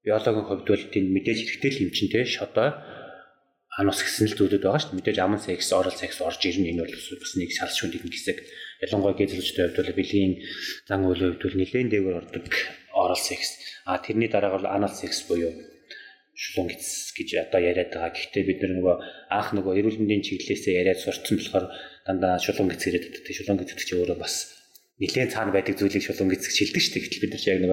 биологийн 0.06 0.46
хувьд 0.46 0.68
бол 0.70 0.86
тийм 0.94 1.06
мэдээж 1.10 1.40
хэрэгтэй 1.42 1.72
л 1.74 1.84
юм 1.90 1.92
чинь 1.98 2.14
те 2.14 2.22
шодоо 2.22 2.70
анус 3.82 4.06
гэсэн 4.06 4.30
л 4.30 4.38
зүйлүүд 4.38 4.62
байгаа 4.62 4.78
шүү 4.78 4.90
дээ. 4.94 5.00
Мэдээж 5.02 5.18
аман 5.26 5.42
секс, 5.42 5.74
орал 5.74 5.96
секс 5.96 6.22
орж 6.22 6.42
ирнэ 6.46 6.70
энэ 6.70 6.86
бол 6.86 6.94
бас 6.94 7.34
нэг 7.34 7.50
шалшгүй 7.50 7.90
нэг 7.98 8.04
хэсэг. 8.14 8.38
Ялангуяа 8.86 9.18
гээ 9.18 9.32
залуучдын 9.32 9.66
хувьд 9.66 9.80
бол 9.82 9.98
бэлгийн 9.98 10.34
зан 10.86 11.02
үйл 11.08 11.22
хувьд 11.34 11.42
бол 11.42 11.58
нэлээд 11.58 11.90
дээгүүр 11.90 12.20
ордог 12.22 12.46
орал 12.94 13.18
секс. 13.18 13.58
А 13.90 13.98
тэрний 13.98 14.30
дараагаар 14.30 14.62
бол 14.62 14.70
анал 14.70 14.94
секс 14.94 15.26
буюу 15.26 15.50
шулуун 16.38 16.70
гэц 16.70 17.16
гэж 17.18 17.30
одоо 17.48 17.62
яриад 17.64 17.90
байгаа. 17.90 18.14
Гэхдээ 18.14 18.44
бид 18.46 18.60
нөгөө 18.66 18.96
анх 19.34 19.50
нөгөө 19.56 19.74
эрүүл 19.80 20.00
мэндийн 20.02 20.26
чиглэлээсээ 20.26 20.74
яриад 20.82 21.00
сурцсан 21.02 21.38
болохоор 21.38 21.66
дандаа 22.08 22.40
шулуун 22.40 22.70
гэц 22.72 22.84
ирээд 22.88 23.06
байдаг. 23.10 23.34
Шулуун 23.36 23.60
гэц 23.60 23.70
гэдэг 23.72 23.88
чинь 23.88 24.00
өөрөө 24.02 24.20
бас 24.20 24.36
нэлээд 25.02 25.34
цаана 25.34 25.52
байдаг 25.52 25.76
зүйлийг 25.78 26.04
шулуун 26.06 26.30
гэж 26.30 26.42
хэлдэг 26.46 26.82
шүү 26.82 26.94
дээ. 26.94 27.04
Гэтэл 27.06 27.24
бид 27.24 27.34
нар 27.34 27.46
яг 27.50 27.60
нэг 27.62 27.72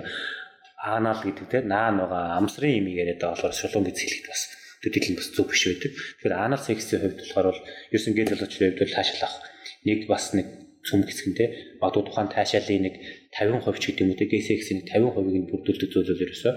аанаал 0.79 1.23
гэдэг 1.25 1.47
те 1.51 1.59
наан 1.65 1.97
байгаа 2.01 2.39
амсрын 2.39 2.79
юм 2.81 2.87
яриад 2.93 3.21
болохоор 3.21 3.55
шулуун 3.57 3.85
гэц 3.89 3.99
хэлэхэд 3.99 4.29
бас 4.31 4.43
төдийлэн 4.83 5.17
бас 5.19 5.29
зөв 5.35 5.47
биш 5.51 5.63
байдаг. 5.67 5.93
Тэгэхээр 5.93 6.35
аанал 6.39 6.63
сексийн 6.63 7.01
хувьд 7.03 7.19
болохоор 7.19 7.47
бол 7.51 7.63
ерөөсөн 7.93 8.15
гэр 8.15 8.29
залуучдын 8.33 8.67
хувьд 8.69 8.81
бол 8.83 8.95
таашаал 8.95 9.25
авах 9.27 9.37
нэг 9.85 10.01
бас 10.07 10.25
нэг 10.39 10.47
цөм 10.87 11.03
те 11.35 11.45
одоо 11.83 12.03
тухайн 12.07 12.31
таашаалын 12.31 12.83
нэг 12.87 12.95
50% 13.35 13.83
ч 13.83 13.85
гэдэг 13.91 14.03
юм 14.07 14.11
уу 14.15 14.21
те 14.21 14.27
сексийн 14.39 14.81
50%-ийг 14.87 15.37
нь 15.43 15.51
бүрдүүлдэг 15.51 15.91
зүйл 15.91 16.11
бол 16.15 16.25
ерөөсөө 16.25 16.55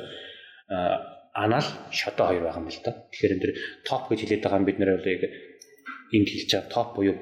анаал 1.33 1.67
шодо 1.91 2.23
хоёр 2.27 2.43
байгаа 2.45 2.61
юм 2.61 2.69
л 2.69 2.81
да. 2.85 2.91
Тэгэхээр 3.11 3.35
энэ 3.35 3.55
топ 3.87 4.03
гэж 4.07 4.19
хэлээд 4.21 4.43
байгаа 4.43 4.59
юм 4.61 4.67
бид 4.67 4.79
нэр 4.79 4.91
бол 4.99 5.11
яг 5.11 5.23
ингэ 6.11 6.31
хэлж 6.31 6.49
байгаа 6.51 6.71
топ 6.71 6.89
буюу 6.95 7.15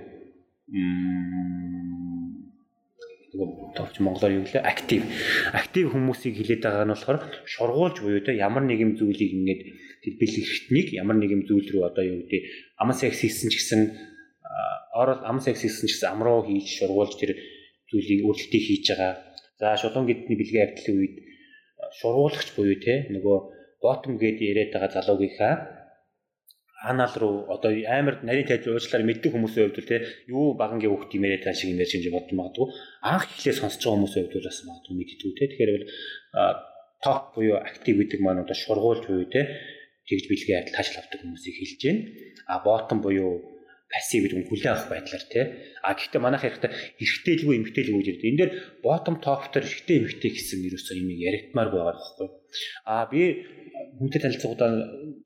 нөгөө 3.34 3.74
товч 3.74 3.96
монголоор 4.06 4.34
юу 4.38 4.46
гэлээ 4.46 4.64
актив. 4.66 5.02
Актив 5.54 5.90
хүмүүсийг 5.90 6.38
хилээд 6.38 6.62
байгаа 6.66 6.86
нь 6.86 6.94
болохоор 6.94 7.18
шургуулж 7.46 7.98
буюу 8.02 8.22
те 8.22 8.38
ямар 8.38 8.64
нэгэн 8.66 8.98
зүйлийг 8.98 9.32
ингээд 9.34 9.62
тэр 10.06 10.14
бэлгэрхтнийг 10.22 10.88
ямар 10.94 11.18
нэгэн 11.18 11.46
зүйл 11.50 11.70
рүү 11.74 11.84
одоо 11.90 12.04
юу 12.06 12.18
гэдэг 12.26 12.42
аман 12.82 12.98
секс 12.98 13.22
хийсэн 13.22 13.50
ч 13.50 13.56
гэсэн 13.58 13.82
орол 14.94 15.22
аман 15.26 15.42
секс 15.42 15.62
хийсэн 15.66 15.90
ч 15.90 15.98
гэсэн 15.98 16.10
ам 16.14 16.22
руу 16.22 16.46
хийж 16.46 16.68
шургуулж 16.78 17.14
тэр 17.18 17.38
зүйлийг 17.90 18.26
өөрчлөлтийг 18.26 18.64
хийж 18.66 18.86
байгаа. 18.94 19.14
За 19.58 19.78
шулуун 19.78 20.06
гэдний 20.06 20.38
бэлгийн 20.38 20.66
авдлын 20.70 20.98
үед 21.02 21.16
шургуулагч 21.98 22.50
буюу 22.54 22.78
те 22.78 23.10
нөгөө 23.10 23.38
ботом 23.82 24.22
гэд 24.22 24.38
яриад 24.42 24.74
байгаа 24.74 24.92
залуугийнхаа 25.02 25.79
анаал 26.82 27.16
руу 27.20 27.36
одоо 27.52 27.72
амар 27.76 28.24
нарийн 28.24 28.48
тайз 28.48 28.64
уучлаар 28.64 29.04
мэддэг 29.04 29.36
хүмүүсийн 29.36 29.68
хувьд 29.68 29.80
л 29.84 29.92
те 29.92 29.98
юу 30.32 30.56
багангийн 30.56 30.92
хүүхд 30.96 31.12
юм 31.18 31.28
яриа 31.28 31.44
та 31.44 31.52
шиг 31.52 31.76
ярьж 31.76 31.92
гэж 31.92 32.08
бодож 32.12 32.34
магадгүй. 32.40 32.68
Анх 33.04 33.28
эхлээ 33.28 33.56
сонсож 33.60 33.84
байгаа 33.84 33.96
хүмүүсийн 34.00 34.26
хувьд 34.32 34.48
бас 34.48 34.60
магадгүй 34.64 34.96
мэддэг 34.96 35.32
те. 35.36 35.46
Тэгэхээр 35.52 35.72
бол 35.76 35.86
топ 37.04 37.24
буюу 37.36 37.58
актив 37.60 37.96
гэдэг 38.00 38.20
маань 38.24 38.44
одоо 38.44 38.56
шургуулж 38.56 39.04
буюу 39.08 39.28
те 39.28 39.42
тэгж 40.08 40.26
бэлгээ 40.32 40.60
адил 40.60 40.76
таашаал 40.76 41.04
авдаг 41.04 41.20
хүмүүсийг 41.20 41.56
хэлж 41.60 41.80
байна. 41.84 42.02
А 42.48 42.54
ботом 42.64 42.98
буюу 43.04 43.59
пассив 43.90 44.22
гэдэг 44.22 44.40
нь 44.40 44.48
хүлээн 44.50 44.74
авах 44.74 44.88
байдлаар 44.94 45.26
тий. 45.34 45.46
А 45.82 45.98
гэхдээ 45.98 46.22
манайх 46.22 46.46
ярихтаа 46.46 46.72
эргэтэйлгүй 47.02 47.56
эмгтэйлгүй 47.58 47.98
гэж 47.98 48.08
ярьдаг. 48.14 48.30
Энэ 48.30 48.40
дээр 48.40 48.52
bottom 48.86 49.16
top 49.18 49.50
дээр 49.50 49.66
эргэтэй 49.66 49.98
эмгтэй 49.98 50.32
гэсэн 50.38 50.62
ерөөсөө 50.70 50.96
юм 51.02 51.10
яригдмаар 51.10 51.70
байгаа 51.74 51.98
байхгүй. 51.98 52.28
А 52.86 53.10
би 53.10 53.22
хүнтэй 53.98 54.22
танилцуулгуудаа 54.22 54.70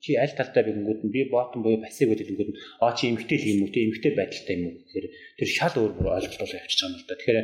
чи 0.00 0.16
аль 0.16 0.32
талтай 0.32 0.62
бигэнгүүд 0.64 1.00
нь 1.04 1.12
би 1.12 1.20
bottom 1.28 1.60
буюу 1.60 1.84
пассив 1.84 2.08
гэдэг 2.08 2.28
нь 2.32 2.56
а 2.80 2.96
чи 2.96 3.12
эмгтэй 3.12 3.36
л 3.36 3.48
юм 3.52 3.60
уу 3.68 3.70
тий 3.74 3.84
эмгтэй 3.84 4.12
байдалтай 4.16 4.54
юм 4.56 4.64
уу 4.72 4.74
гэхээр 4.80 5.06
тэр 5.12 5.48
шал 5.52 5.74
өөр 5.76 5.92
бүр 6.00 6.08
ойлголт 6.16 6.40
бол 6.40 6.56
явчих 6.56 6.80
юм 6.88 6.96
л 6.96 7.04
да. 7.04 7.14
Тэгэхээр 7.20 7.38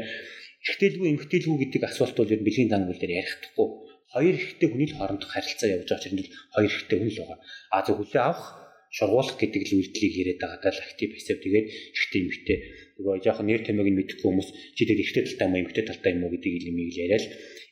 эргэтэйлгүй 0.64 1.08
эмгтэйлгүй 1.12 1.56
гэдэг 1.68 1.82
асуулт 1.84 2.16
бол 2.16 2.32
ер 2.32 2.40
нь 2.40 2.46
бэлгийн 2.48 2.70
дан 2.72 2.88
үйл 2.88 3.00
дээр 3.00 3.16
ярихдаггүй. 3.20 3.68
Хоёр 4.10 4.34
эрэгтэй 4.40 4.68
хүний 4.72 4.88
хоорондох 4.90 5.30
харилцаа 5.30 5.68
явж 5.70 5.88
байгаа 5.88 6.04
чинь 6.04 6.20
хоёр 6.52 6.68
эрэгтэй 6.68 6.96
хүн 6.98 7.10
л 7.12 7.20
байгаа. 7.20 7.38
А 7.70 7.78
зөв 7.84 7.96
хүлээ 8.00 8.24
авах 8.24 8.69
шургуулах 8.96 9.36
гэдэг 9.38 9.62
л 9.70 9.76
үйлдэлийг 9.78 10.14
яриад 10.20 10.40
байгаа 10.42 10.60
даа 10.66 10.74
актив 10.82 11.08
пассив 11.14 11.38
тэгээд 11.38 11.66
ихтэй 11.94 12.20
эмхтэй 12.26 12.58
нөгөө 12.98 13.14
жоохон 13.24 13.46
нэр 13.46 13.62
томьёог 13.62 13.88
нь 13.90 13.98
мэдхгүй 13.98 14.26
хүмүүс 14.28 14.48
чи 14.76 14.82
тэр 14.84 14.98
ихтэй 14.98 15.22
талтай 15.24 15.46
юм 15.46 15.54
уу 15.54 15.62
эмхтэй 15.62 15.84
талтай 15.86 16.10
юм 16.14 16.22
уу 16.26 16.32
гэдэг 16.34 16.52
юм 16.68 16.78
яриад 16.90 17.24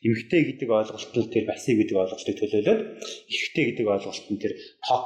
эмхтэй 0.06 0.42
гэдэг 0.46 0.68
ойлголт 0.70 1.12
нь 1.18 1.32
тэр 1.34 1.44
пассив 1.50 1.74
гэдэг 1.74 1.96
ойлголтыг 1.98 2.36
төлөөлөөд 2.38 2.80
ихтэй 3.34 3.64
гэдэг 3.66 3.86
ойлголт 3.90 4.26
нь 4.30 4.42
тэр 4.42 4.52
топ 4.86 5.04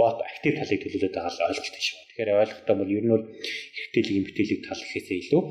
бот 0.00 0.18
актив 0.24 0.52
талыг 0.56 0.80
төлөөлөд 0.80 1.12
байгаа 1.12 1.48
ойлголт 1.52 1.76
юм 1.76 1.84
шиг 1.84 1.96
байна. 1.96 2.08
Тэгэхээр 2.08 2.40
ойлгохтой 2.40 2.74
бол 2.80 2.94
ер 2.96 3.04
нь 3.04 3.12
бол 3.12 3.26
ихтэйлэг 3.80 4.16
эмхтэйлэг 4.20 4.60
тал 4.64 4.80
гэхээсээ 4.80 5.18
илүү 5.20 5.42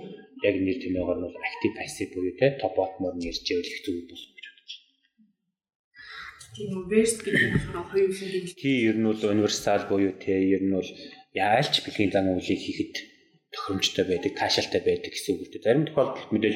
яг 0.50 0.56
нэр 0.58 0.78
томьёогоор 0.84 1.20
нь 1.22 1.30
актив 1.50 1.72
пассив 1.78 2.08
буюу 2.14 2.34
те 2.42 2.48
топ 2.58 2.74
бот 2.80 2.94
мөр 2.98 3.14
нэрж 3.14 3.46
явах 3.46 3.78
зүг 3.86 4.10
болох. 4.10 4.39
Тийм 6.60 6.92
верст 6.92 7.24
гэдэг 7.24 7.40
нь 7.40 7.56
болохоор 7.56 7.88
хоёулын 7.88 8.32
гэмт. 8.36 8.60
Тий 8.60 8.78
ер 8.92 8.98
нь 9.00 9.08
бол 9.08 9.24
универсал 9.32 9.88
буюу 9.88 10.12
те 10.20 10.36
ер 10.44 10.60
нь 10.60 10.76
бол 10.76 10.90
яалч 11.32 11.74
бэлгийн 11.88 12.12
зан 12.12 12.36
үйлийг 12.36 12.60
хийхэд 12.60 12.96
тохиромжтой 13.56 14.04
байдаг, 14.04 14.36
таашаалтай 14.36 14.82
байдаг 14.84 15.12
гэсэн 15.16 15.40
үг 15.40 15.56
үү. 15.56 15.64
Зарим 15.64 15.88
тохиолдолд 15.88 16.32
мэдээж 16.36 16.56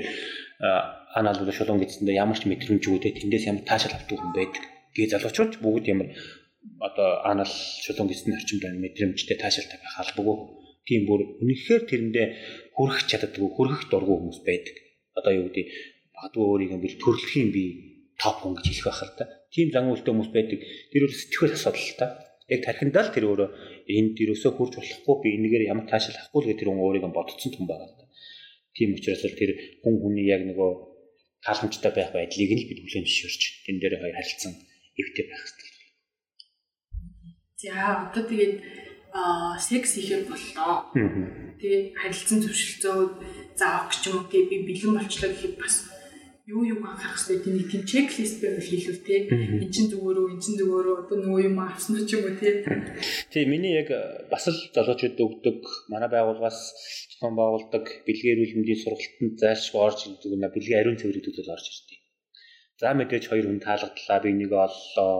анаал 1.15 1.39
бол 1.39 1.55
шулуун 1.55 1.79
гэдсэндээ 1.79 2.19
ямар 2.19 2.35
ч 2.35 2.43
мэдрэмжгүй 2.51 2.99
те 2.99 3.15
тэндээс 3.15 3.47
ямар 3.47 3.63
таашаал 3.63 3.95
авдаг 3.95 4.17
хүн 4.19 4.33
байдаг. 4.35 4.63
Гээ 4.91 5.07
залуучууд 5.07 5.53
бүгд 5.63 5.85
ямар 5.87 6.09
одоо 6.83 7.09
анаал 7.23 7.53
шулуун 7.87 8.11
гэдсэнд 8.11 8.35
орчимд 8.43 8.63
мэдрэмжтэй 8.83 9.37
таашаалтай 9.39 9.79
байх 9.79 9.97
албагүй. 10.03 10.35
Тийм 10.83 11.07
бүр 11.07 11.39
үнэхээр 11.39 11.83
тэрэндээ 11.87 12.27
хүрэх 12.75 13.07
чаддаггүй, 13.07 13.49
хүрэх 13.55 13.87
дургүй 13.87 14.15
хүмүүс 14.19 14.39
байдаг. 14.43 14.75
Одоо 15.15 15.31
юу 15.31 15.47
гэдэг 15.47 15.67
бадгүй 16.11 16.43
өөрийг 16.43 16.75
бүр 16.75 16.93
төрөлхийн 16.99 17.49
би 17.55 17.63
топ 18.19 18.43
хүн 18.43 18.59
гэж 18.59 18.67
хэлэх 18.67 18.87
байх 18.91 19.01
л 19.07 19.15
та. 19.15 19.42
Тийм 19.53 19.69
зан 19.69 19.93
үйлтэй 19.93 20.09
хүмүүс 20.09 20.31
байдаг. 20.33 20.59
Тэр 20.89 21.05
үл 21.05 21.13
сэтгэл 21.13 21.53
асуудал 21.53 21.85
л 21.85 21.99
та. 22.01 22.07
Яг 22.49 22.59
тархиндаа 22.65 23.05
л 23.05 23.13
тэр 23.13 23.25
өөрөө 23.29 23.49
энд 23.85 24.11
дэрөөсөө 24.17 24.51
хурж 24.57 24.73
болохгүй 24.81 25.15
би 25.21 25.29
энэгээр 25.37 25.69
ямар 25.69 25.85
таашаал 25.85 26.17
авахгүй 26.17 26.41
л 26.41 26.47
гэх 26.49 26.59
тэр 26.59 26.69
хүн 26.73 26.81
өөрийгөө 26.81 27.13
бодцсон 27.13 27.51
хүн 27.53 27.69
байгаа 27.69 27.89
та. 27.93 28.09
Тийм 28.73 28.97
учраас 28.97 29.21
л 29.21 29.37
тэр 29.37 29.51
хүн 29.85 29.95
хүний 30.01 30.25
яг 30.25 30.41
нөгөө 30.49 30.71
тааламжтай 31.45 31.91
байх 31.93 32.09
байдлыг 32.11 32.49
нь 32.49 32.61
л 32.65 32.69
бид 32.69 32.79
хүлээн 32.81 33.05
зөвшөөрч 33.05 33.41
тэн 33.69 33.77
дээр 33.77 34.01
хоёр 34.01 34.17
харилцсан 34.17 34.53
эвтэй 34.97 35.25
байх 35.29 35.41
хэрэгтэй. 35.45 35.71
За 37.61 37.71
одоо 38.09 38.23
тэгээд 38.25 38.55
аа 39.13 39.55
секс 39.61 39.93
хийхээр 39.95 40.25
боллоо. 40.25 40.89
Тэгээд 41.61 41.85
харилцан 41.93 42.39
зөвшөлтөө 42.41 42.97
заах 43.53 43.93
гэж 43.93 44.01
юм 44.09 44.17
уу 44.17 44.25
би 44.33 44.57
бэлэн 44.65 44.97
болчлоо 44.97 45.29
гэхэд 45.29 45.55
бас 45.61 45.92
юу 46.43 46.63
юу 46.67 46.79
анхаарах 46.83 47.15
хэрэгтэй 47.23 47.55
нэг 47.55 47.67
тийм 47.71 47.83
чеклист 47.87 48.43
байвал 48.43 48.67
хийлүү 48.67 48.97
те. 49.07 49.15
Эн 49.63 49.71
чин 49.71 49.87
зүгөөрөө 49.91 50.27
эн 50.35 50.39
чин 50.43 50.55
зүгөөрөө 50.59 50.95
одоо 51.07 51.17
нөгөө 51.23 51.41
юм 51.47 51.57
авсан 51.63 52.03
ч 52.03 52.19
юм 52.19 52.27
уу 52.27 52.35
те. 52.35 52.67
Тийм 53.31 53.47
миний 53.47 53.79
яг 53.79 53.87
бас 54.27 54.51
л 54.51 54.59
залуучууд 54.75 55.23
өгдөг 55.23 55.59
манай 55.87 56.11
байгууллагаас 56.11 56.59
зохион 57.15 57.39
байгуулдаг 57.39 57.85
бэлгийн 58.03 58.35
эрүүл 58.35 58.55
мэндийн 58.59 58.83
сургалтанд 58.83 59.39
зайлшгүй 59.39 59.81
орж 59.87 59.99
ирдэг 60.03 60.31
нэ 60.35 60.51
бэлгийн 60.51 60.79
ариун 60.83 60.99
цэвэр 60.99 61.17
гэдэгт 61.23 61.53
орж 61.55 61.65
ирдэг. 61.71 61.99
За 62.75 62.91
мэдээж 62.91 63.25
хоёр 63.31 63.45
хүн 63.47 63.63
таалагдлаа 63.63 64.19
би 64.19 64.31
нэг 64.35 64.51
оллоо. 64.51 65.15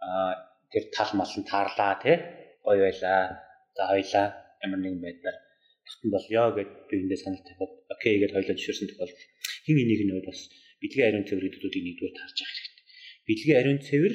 А 0.00 0.32
тэр 0.72 0.84
тал 0.96 1.12
мал 1.12 1.28
нь 1.36 1.44
таарлаа 1.44 2.00
те. 2.00 2.12
Гоё 2.64 2.88
байлаа 2.88 3.20
за 3.76 3.82
хоёлаа 3.92 4.26
ямар 4.64 4.80
нэгэн 4.80 5.04
байдлаар. 5.04 5.38
Тогтсон 5.84 6.10
болёо 6.16 6.46
гэд 6.56 6.70
биендээ 6.88 7.20
санал 7.20 7.44
тавиад 7.44 7.72
окей 7.94 8.14
гэд 8.18 8.32
хоёлоо 8.34 8.54
зөвшөөрсөн 8.56 8.88
тохиолдол 8.90 9.22
хин 9.66 9.82
энийг 9.82 10.02
нь 10.06 10.14
бас 10.22 10.40
бэлгийн 10.78 11.08
ариун 11.10 11.26
цэвэр 11.26 11.44
гэдгүүдийг 11.50 11.84
нэгдүгээр 11.84 12.14
тарж 12.14 12.36
явах 12.38 12.54
хэрэгтэй. 12.54 12.84
Бэлгийн 13.26 13.58
ариун 13.58 13.80
цэвэр 13.82 14.14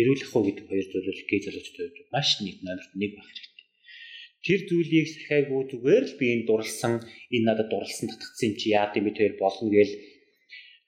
эрүүл 0.00 0.22
ах 0.26 0.34
уу 0.34 0.44
гэдэг 0.46 0.66
хоёр 0.66 0.86
зүйл 0.90 1.22
гээ 1.30 1.40
залуучтай 1.46 1.82
үед 1.86 1.98
маш 2.10 2.28
нэг 2.42 2.56
номерт 2.66 2.92
нэг 2.98 3.10
байх 3.14 3.28
хэрэгтэй. 3.30 3.66
Тэр 4.46 4.60
зүйлийг 4.66 5.06
сахиагүй 5.14 5.62
зүгээр 5.70 6.04
л 6.10 6.18
би 6.18 6.26
энэ 6.34 6.46
дурлсан 6.50 6.92
энэ 7.30 7.46
надад 7.46 7.68
дурлсан 7.70 8.06
татгцсан 8.10 8.46
юм 8.50 8.54
чи 8.58 8.66
яа 8.74 8.90
гэм 8.90 9.04
би 9.06 9.12
тэр 9.14 9.32
болно 9.38 9.68
гээл 9.70 9.94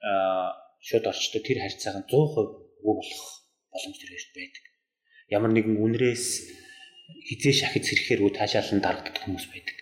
аа 0.02 0.50
шууд 0.82 1.06
орчтой 1.06 1.42
тэр 1.46 1.58
харьцааг 1.62 1.96
нь 2.02 2.08
100% 2.10 2.10
өгөө 2.10 2.46
болох 2.82 3.22
боломж 3.70 3.96
төрөж 4.02 4.24
байдаг. 4.34 4.64
Ямар 5.30 5.52
нэгэн 5.54 5.78
үнрээс 5.78 6.26
хизээ 7.28 7.54
шахиж 7.54 7.84
сэрэхээр 7.86 8.24
үе 8.24 8.32
таашаал 8.34 8.72
нь 8.74 8.82
дарагддаг 8.82 9.14
хүмүүс 9.22 9.46
байдаг 9.52 9.76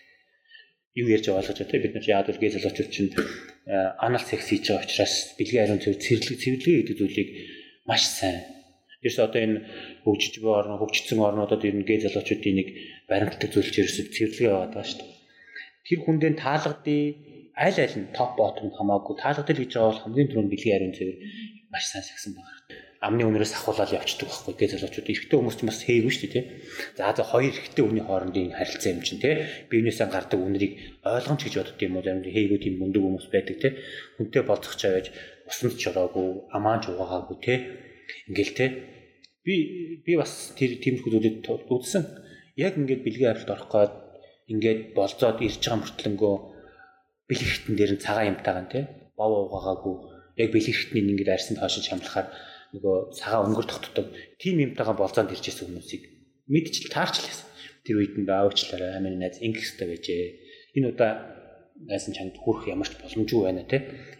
юу 0.98 1.08
ярьж 1.14 1.26
байгаа 1.26 1.40
ойлгож 1.40 1.58
байна 1.58 1.70
те 1.70 1.78
бид 1.78 1.94
нар 1.94 2.06
яад 2.14 2.26
бол 2.28 2.40
гээ 2.42 2.54
залуучууд 2.54 2.90
чинь 2.90 3.10
анал 4.06 4.24
секс 4.24 4.46
хийж 4.50 4.64
байгаа 4.68 4.86
учраас 4.86 5.14
бэлгийн 5.38 5.64
ариун 5.64 5.82
цэвэр 5.82 6.02
цэвэрлэг 6.04 6.38
цэвэрлэгээ 6.42 6.78
гэдэг 6.80 6.98
зүйлийг 6.98 7.28
маш 7.88 8.02
сайн 8.06 8.38
Тэрс 9.00 9.16
одоо 9.16 9.40
энэ 9.40 9.58
хөгжиж 10.04 10.34
буй 10.44 10.52
орн 10.52 10.76
хөгжсөн 10.76 11.24
орнуудад 11.24 11.64
ер 11.64 11.72
нь 11.72 11.88
гээ 11.88 12.04
залуучуудын 12.04 12.56
нэг 12.60 12.68
баримтлагдаг 13.08 13.48
зүйлч 13.48 13.74
ерөөсөд 13.80 14.12
цэвэрлэгээ 14.12 14.52
яваад 14.52 14.72
байгаа 14.76 14.88
шүү 14.92 15.00
дээ. 15.00 15.16
Тэр 15.88 15.98
хүндээ 16.04 16.32
таалгадыг 16.36 17.16
аль 17.56 17.80
аль 17.80 17.96
нь 17.96 18.12
топ 18.12 18.30
ботом 18.36 18.68
хамаагүй 18.76 19.16
таалгадал 19.16 19.56
гэж 19.56 19.72
байгаа 19.72 19.88
бол 19.88 20.04
хамгийн 20.04 20.28
түрүүнд 20.28 20.52
бэлгийн 20.52 20.76
ариун 20.76 20.96
цэвэр 21.00 21.16
маш 21.72 21.84
сайн 21.88 22.04
сагсан 22.04 22.32
байна 22.36 22.89
амны 23.00 23.24
үнээрээс 23.24 23.56
ахуулаад 23.56 23.96
явчихдаг 23.96 24.28
байхгүй 24.28 24.54
гээ 24.60 24.70
залуучууд 24.76 25.08
эрэгтэй 25.08 25.36
хүмүүс 25.40 25.56
ч 25.56 25.60
бас 25.64 25.80
хэйгүй 25.88 26.12
шүү 26.12 26.20
дээ 26.20 26.34
тий. 26.36 26.44
За 27.00 27.16
за 27.16 27.24
хоёр 27.24 27.48
эрэгтэй 27.56 27.80
хүний 27.80 28.04
хоорондын 28.04 28.52
харилцаа 28.52 28.92
юм 28.92 29.00
чинь 29.00 29.24
тий. 29.24 29.34
Биенээсээ 29.72 30.08
гардаг 30.12 30.36
үнэрийг 30.36 31.00
ойлгомж 31.08 31.40
гэж 31.48 31.54
бодд 31.56 31.80
юм 31.80 31.96
уу 31.96 32.04
зарим 32.04 32.28
хэйгүй 32.28 32.58
тийм 32.60 32.76
мундаг 32.76 33.00
хүмүүс 33.00 33.26
байдаг 33.32 33.56
тий. 33.56 33.72
Хүнтэй 34.20 34.42
болцох 34.44 34.76
чавж 34.76 35.16
усанд 35.48 35.80
чороогүй, 35.80 36.28
амаан 36.52 36.84
чугаагаагүй 36.84 37.36
тий. 37.40 37.58
Ингээл 38.28 38.52
тий. 38.52 38.68
Би 39.48 39.54
би 40.04 40.12
бас 40.20 40.52
тэр 40.52 40.76
тиймэрхүү 40.76 41.10
зүйлүүд 41.48 41.72
үзсэн. 41.72 42.04
Яг 42.60 42.76
ингээд 42.76 43.00
бэлгийн 43.00 43.32
арилд 43.32 43.48
орох 43.48 43.72
гээд 43.72 43.92
ингээд 44.52 44.80
болцоод 44.92 45.40
ирж 45.40 45.56
байгаа 45.64 45.80
мөртлөнгөө 45.80 46.34
бэлгэхтэн 47.32 47.74
дээр 47.80 47.92
нь 47.96 48.04
цагаан 48.04 48.36
юмтайгаан 48.36 48.68
тий. 48.68 48.84
Бов 49.16 49.48
угаагаагүй 49.48 49.96
яг 50.36 50.48
бэлгэхтний 50.52 51.00
ингээд 51.00 51.32
арьсанд 51.32 51.64
хойшиж 51.64 51.88
хамлахаар 51.88 52.28
нөгөө 52.74 52.96
цагаан 53.18 53.50
өнгөр 53.50 53.66
тогтдог 53.66 54.06
тийм 54.38 54.62
юмтайгаа 54.62 54.96
болцоонд 54.98 55.34
иржсэн 55.34 55.66
хүмүүсийг 55.66 56.02
мэдчил 56.50 56.90
таарчлаа. 56.90 57.48
Тэр 57.86 57.96
үед 58.02 58.14
нь 58.18 58.28
аавчлаараа 58.28 58.98
амин 59.00 59.18
найз 59.18 59.40
ингэхтэй 59.40 59.86
байжээ. 59.88 60.24
Энэ 60.76 60.90
удаа 60.92 61.12
найз 61.88 62.04
нь 62.06 62.16
чамд 62.16 62.36
хүрэх 62.36 62.68
ямар 62.68 62.88
ч 62.90 62.94
боломжгүй 63.00 63.40
байна 63.46 63.64
те. 63.64 63.78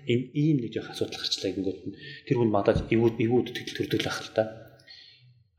Энэ 0.09 0.33
ийм 0.33 0.57
нэг 0.65 0.73
жоох 0.73 0.91
асуудал 0.95 1.21
гарчлаа 1.21 1.51
гингүүд 1.53 1.81
нь 1.93 1.97
тэр 2.25 2.37
хүн 2.41 2.51
мадаж 2.51 2.79
эвүүд 2.89 3.17
эвүүд 3.21 3.47
тэгэл 3.53 3.77
төрдөг 3.85 4.01
л 4.01 4.11
ах 4.11 4.21
л 4.25 4.33
та. 4.33 4.43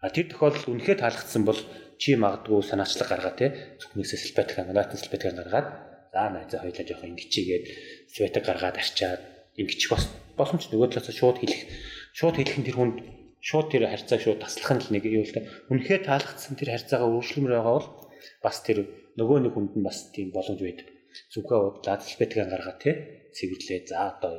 А 0.01 0.09
тэр 0.09 0.25
тохиолдолд 0.33 0.65
үнэхээр 0.65 0.99
таалагдсан 0.99 1.43
бол 1.45 1.59
чи 2.01 2.17
магадгүй 2.17 2.65
санаачлаг 2.65 3.07
гаргаа 3.07 3.35
те. 3.37 3.77
Зөвхнээсээ 3.77 4.19
сэлбатик 4.33 4.57
аналатын 4.57 4.97
сэлбатик 4.97 5.37
гаргаад 5.37 5.67
за 6.09 6.21
найзаа 6.33 6.59
хоёлаа 6.65 6.85
жоох 6.89 7.05
ингэчигээд 7.05 7.65
сэлбатик 8.09 8.43
гаргаад 8.49 8.81
арчаад 8.81 9.21
ингэчих 9.61 9.93
бас 9.93 10.09
боломж 10.33 10.73
нөгөө 10.73 10.89
талаас 10.89 11.13
шууд 11.13 11.37
хэлэх 11.37 11.61
шууд 12.17 12.35
хэлэх 12.37 12.57
нь 12.59 12.67
тэр 12.67 12.77
хүнд 12.77 12.97
шууд 13.41 13.67
тэр 13.73 13.89
харьцааг 13.89 14.21
шууд 14.21 14.39
таслах 14.43 14.71
нь 14.77 14.83
л 14.85 14.93
нэг 14.93 15.03
юу 15.07 15.25
л 15.25 15.33
дээ. 15.33 15.49
Үнэхээр 15.71 16.03
таалагдсан 16.05 16.55
тэр 16.59 16.69
харьцаагаа 16.77 17.09
өөрчлөмөр 17.09 17.53
байгаа 17.57 17.75
бол 17.77 17.89
бас 18.45 18.57
тэр 18.61 18.77
нөгөө 19.17 19.37
нэг 19.49 19.53
хүнд 19.57 19.73
нь 19.79 19.85
бас 19.85 19.97
тийм 20.13 20.29
боломж 20.29 20.61
байдаг. 20.61 20.87
Зүгөө 21.33 21.59
удлаад 21.81 22.01
алфабетикаа 22.05 22.47
гаргаад 22.47 22.79
тий 22.79 22.95
цэвэрлээ. 23.35 23.79
За 23.89 24.13
одоо 24.13 24.37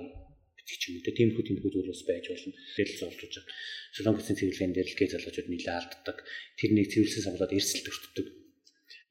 бичих 0.56 0.88
юм 0.88 1.02
уу 1.02 1.12
тиймэрхүү 1.12 1.44
тиймэрхүү 1.44 1.72
зүйлс 1.74 2.04
байж 2.06 2.24
болно. 2.30 2.54
Тэгэл 2.78 3.00
золжуулж 3.00 3.35
байгаа. 3.37 3.44
Солон 3.92 4.14
гэсэн 4.16 4.37
цэвэрлэгийн 4.38 4.72
дээр 4.72 4.88
л 4.88 4.98
гээ 4.98 5.08
залуучууд 5.12 5.48
нэлээд 5.50 5.76
алддаг. 5.76 6.16
Тэрнийг 6.56 6.88
цэвэрлсэн 6.92 7.22
самбалаад 7.26 7.52
эрсэл 7.52 7.85
төртдөг. 7.85 8.26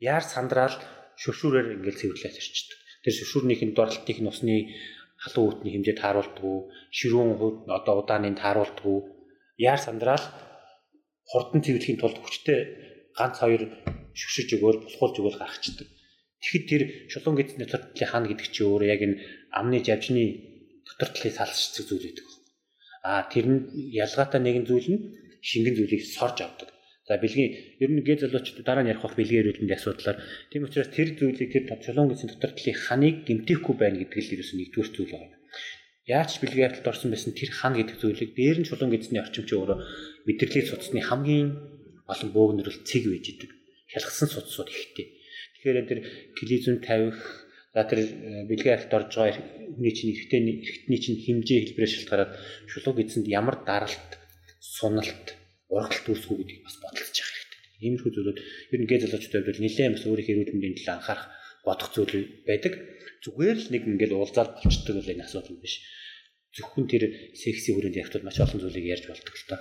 Яар 0.01 0.25
сандраал 0.25 0.75
шүршүүрээр 1.21 1.77
ингээл 1.77 2.01
цэвэрлээд 2.01 2.39
ирчдэг. 2.41 2.77
Тэр 3.05 3.13
шүршүүрнийх 3.13 3.61
нь 3.61 3.77
дорлтыг 3.77 4.17
нь 4.17 4.29
усны 4.31 4.73
халуун 5.21 5.61
үтний 5.61 5.77
хэмжээ 5.77 6.01
тааруулдаггүй, 6.01 6.57
ширүүн 6.97 7.71
одоо 7.77 7.95
удааныг 8.03 8.35
тааруулдаггүй. 8.41 8.99
Яар 9.57 9.79
сандраал 9.79 10.25
хурдан 11.31 11.63
цэвэрлэхийн 11.63 11.99
тулд 12.01 12.17
хүчтэй 12.19 12.59
ганц 13.17 13.35
хоёр 13.39 13.63
шүршиж 14.19 14.49
өгөөл 14.59 14.83
булхуулж 14.83 15.15
өгөөл 15.19 15.39
гаргацдаг. 15.39 15.87
Тэгэхэд 16.41 16.65
тэр 16.67 16.81
шулуун 17.11 17.37
гэдсний 17.37 17.63
дотор 17.63 17.81
талын 17.95 18.11
хаана 18.11 18.27
гэдэг 18.27 18.47
чи 18.51 18.61
өөрөө 18.65 18.89
яг 18.91 19.01
энэ 19.05 19.19
амны 19.55 19.79
жавжны 19.85 20.23
дотор 20.87 21.09
талын 21.15 21.37
салшцэг 21.37 21.85
зүйл 21.87 22.05
гэдэг. 22.09 22.27
Аа 23.07 23.23
тэр 23.31 23.45
нь 23.47 23.59
ялгаатай 24.03 24.41
нэгэн 24.41 24.65
зүйл 24.67 24.87
нь 24.91 24.99
шингэн 25.45 25.75
зүйлийг 25.77 26.03
сорж 26.05 26.37
авдаг. 26.43 26.69
За 27.07 27.17
бэлгийн 27.21 27.77
ер 27.83 27.89
нь 27.93 28.03
гээ 28.05 28.17
залуучууд 28.25 28.65
дараа 28.65 28.83
нь 28.83 28.91
ярих 28.91 29.05
бах 29.05 29.15
бэлгийн 29.17 29.41
эрүүлэндийн 29.41 29.79
асуудлаар 29.79 30.17
тийм 30.49 30.65
учраас 30.65 30.89
тэр 30.91 31.09
зүйлийг 31.17 31.49
тэр 31.53 31.63
чулуун 31.81 32.09
гэсэн 32.09 32.29
дотор 32.29 32.51
талын 32.57 32.77
ханыг 32.77 33.15
гэмтээхгүй 33.27 33.75
байна 33.77 33.97
гэдэг 34.01 34.17
л 34.21 34.33
ерөөс 34.35 34.51
нэгдүгээр 34.57 34.89
зүйл 34.91 35.13
байна. 35.13 35.40
Яаж 36.09 36.41
бэлгийн 36.41 36.73
арилд 36.73 36.87
орсон 36.89 37.13
байсан 37.13 37.37
тэр 37.37 37.53
хан 37.53 37.77
гэдэг 37.77 38.01
зүйлийг 38.01 38.33
дээр 38.33 38.57
нь 38.61 38.67
чулуун 38.67 38.89
гэсний 38.89 39.21
орчимч 39.21 39.53
өөрөө 39.53 39.77
мэдрэлийн 40.25 40.65
судасны 40.65 41.01
хамгийн 41.05 41.49
олон 42.09 42.29
бөөгнөрөл 42.33 42.81
цэг 42.81 43.05
байж 43.05 43.25
идэг. 43.29 43.51
Хялгсан 43.85 44.29
судсууд 44.33 44.69
ихтэй. 44.73 45.21
Тэгэхээр 45.61 45.85
тэр 45.85 45.99
клизм 46.33 46.81
тавих 46.81 47.21
за 47.73 47.85
тэр 47.85 47.99
э, 48.01 48.49
бэлгийн 48.49 48.75
арилд 48.81 48.97
орж 48.97 49.13
байгаа 49.13 49.45
хүний 49.77 49.93
чинь 49.93 50.11
эрэгтэй 50.11 50.41
эрэгтний 50.41 50.99
чинь 50.99 51.21
хэмжээ 51.21 51.59
хэлбэрээр 51.69 51.93
шалтгаалаад 51.93 52.31
шулуун 52.65 52.97
гэсэнд 52.97 53.27
ямар 53.29 53.61
даралт 53.61 54.09
суналт 54.57 55.37
ургалт 55.69 56.05
үүсгүү 56.09 56.35
гэдгийг 56.41 56.65
бас 56.65 56.75
бодолцож 56.83 57.17
явах 57.21 57.35
хэрэгтэй. 57.37 57.59
Иймэрхүү 57.85 58.11
зүйлүүд 58.11 58.39
ер 58.73 58.79
нь 58.81 58.89
гээ 58.89 58.99
залуучуудад 59.05 59.47
бол 59.47 59.63
нэлээд 59.63 59.93
бас 59.95 60.03
өөрийнхөө 60.09 60.33
эрүүл 60.33 60.53
мэндийн 60.57 60.77
төлөө 60.81 60.95
анхаарах 60.97 61.27
бодох 61.65 61.89
зүйл 61.93 62.43
байдаг. 62.47 62.73
Зүгээр 63.21 63.57
л 63.57 63.71
нэг 63.73 63.83
ингээд 63.85 64.13
уулзаад 64.17 64.61
болчдөг 64.61 64.95
бол 64.97 65.13
энэ 65.13 65.25
асуудал 65.25 65.61
биш. 65.61 65.81
Зөвхөн 66.57 66.85
тэр 66.89 67.03
секси 67.37 67.71
хүрээнд 67.71 68.01
явтал 68.01 68.25
маш 68.25 68.41
олон 68.41 68.59
зүйлийг 68.59 68.85
ярьж 68.91 69.05
болдог 69.07 69.35
л 69.35 69.47
та. 69.47 69.57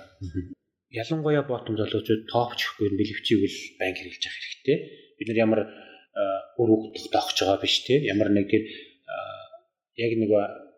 Ялангуяа 0.91 1.45
ботом 1.47 1.79
залуучууд 1.79 2.27
тоовчихгүй 2.27 2.89
бэлэвчийг 2.99 3.41
л 3.47 3.59
байн 3.79 3.95
хэрэглэж 3.95 4.23
явах 4.27 4.41
хэрэгтэй. 4.43 4.77
Бид 5.15 5.27
нар 5.31 5.39
ямар 5.39 5.61
үр 6.59 6.67
хөвгөх 6.67 7.07
тогтоож 7.15 7.37
байгаа 7.39 7.63
биш 7.63 7.75
те. 7.87 7.95
Ямар 8.03 8.29
нэг 8.33 8.51
тэр 8.51 8.63
яг 9.95 10.11
нэг 10.19 10.31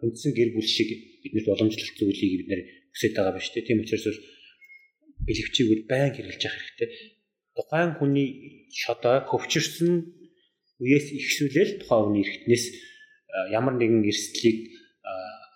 үндсэн 0.06 0.32
гэр 0.38 0.54
бүл 0.54 0.68
шиг 0.68 0.90
биднэрт 1.24 1.50
боломжлолт 1.50 1.98
зүйлийг 1.98 2.46
бид 2.46 2.50
нэр 2.52 2.62
хүсэж 2.94 3.12
байгаа 3.18 3.34
биш 3.40 3.50
те. 3.50 3.66
Тийм 3.66 3.82
учраас 3.82 4.20
бэлгэвчийг 5.26 5.68
үл 5.72 5.84
байн 5.90 6.14
хэрэглэж 6.14 6.42
явах 6.46 6.62
хэрэгтэй. 6.62 6.90
Тухайн 7.58 7.92
хүний 7.98 8.28
шодоо 8.70 9.24
хөвчөрсөн 9.30 9.94
үеэс 10.82 11.08
ихсүүлэл 11.14 11.72
тухайн 11.82 12.04
хүний 12.08 12.24
эргэтнээс 12.26 12.66
ямар 13.54 13.76
нэгэн 13.78 14.08
эрсдлийг 14.10 14.60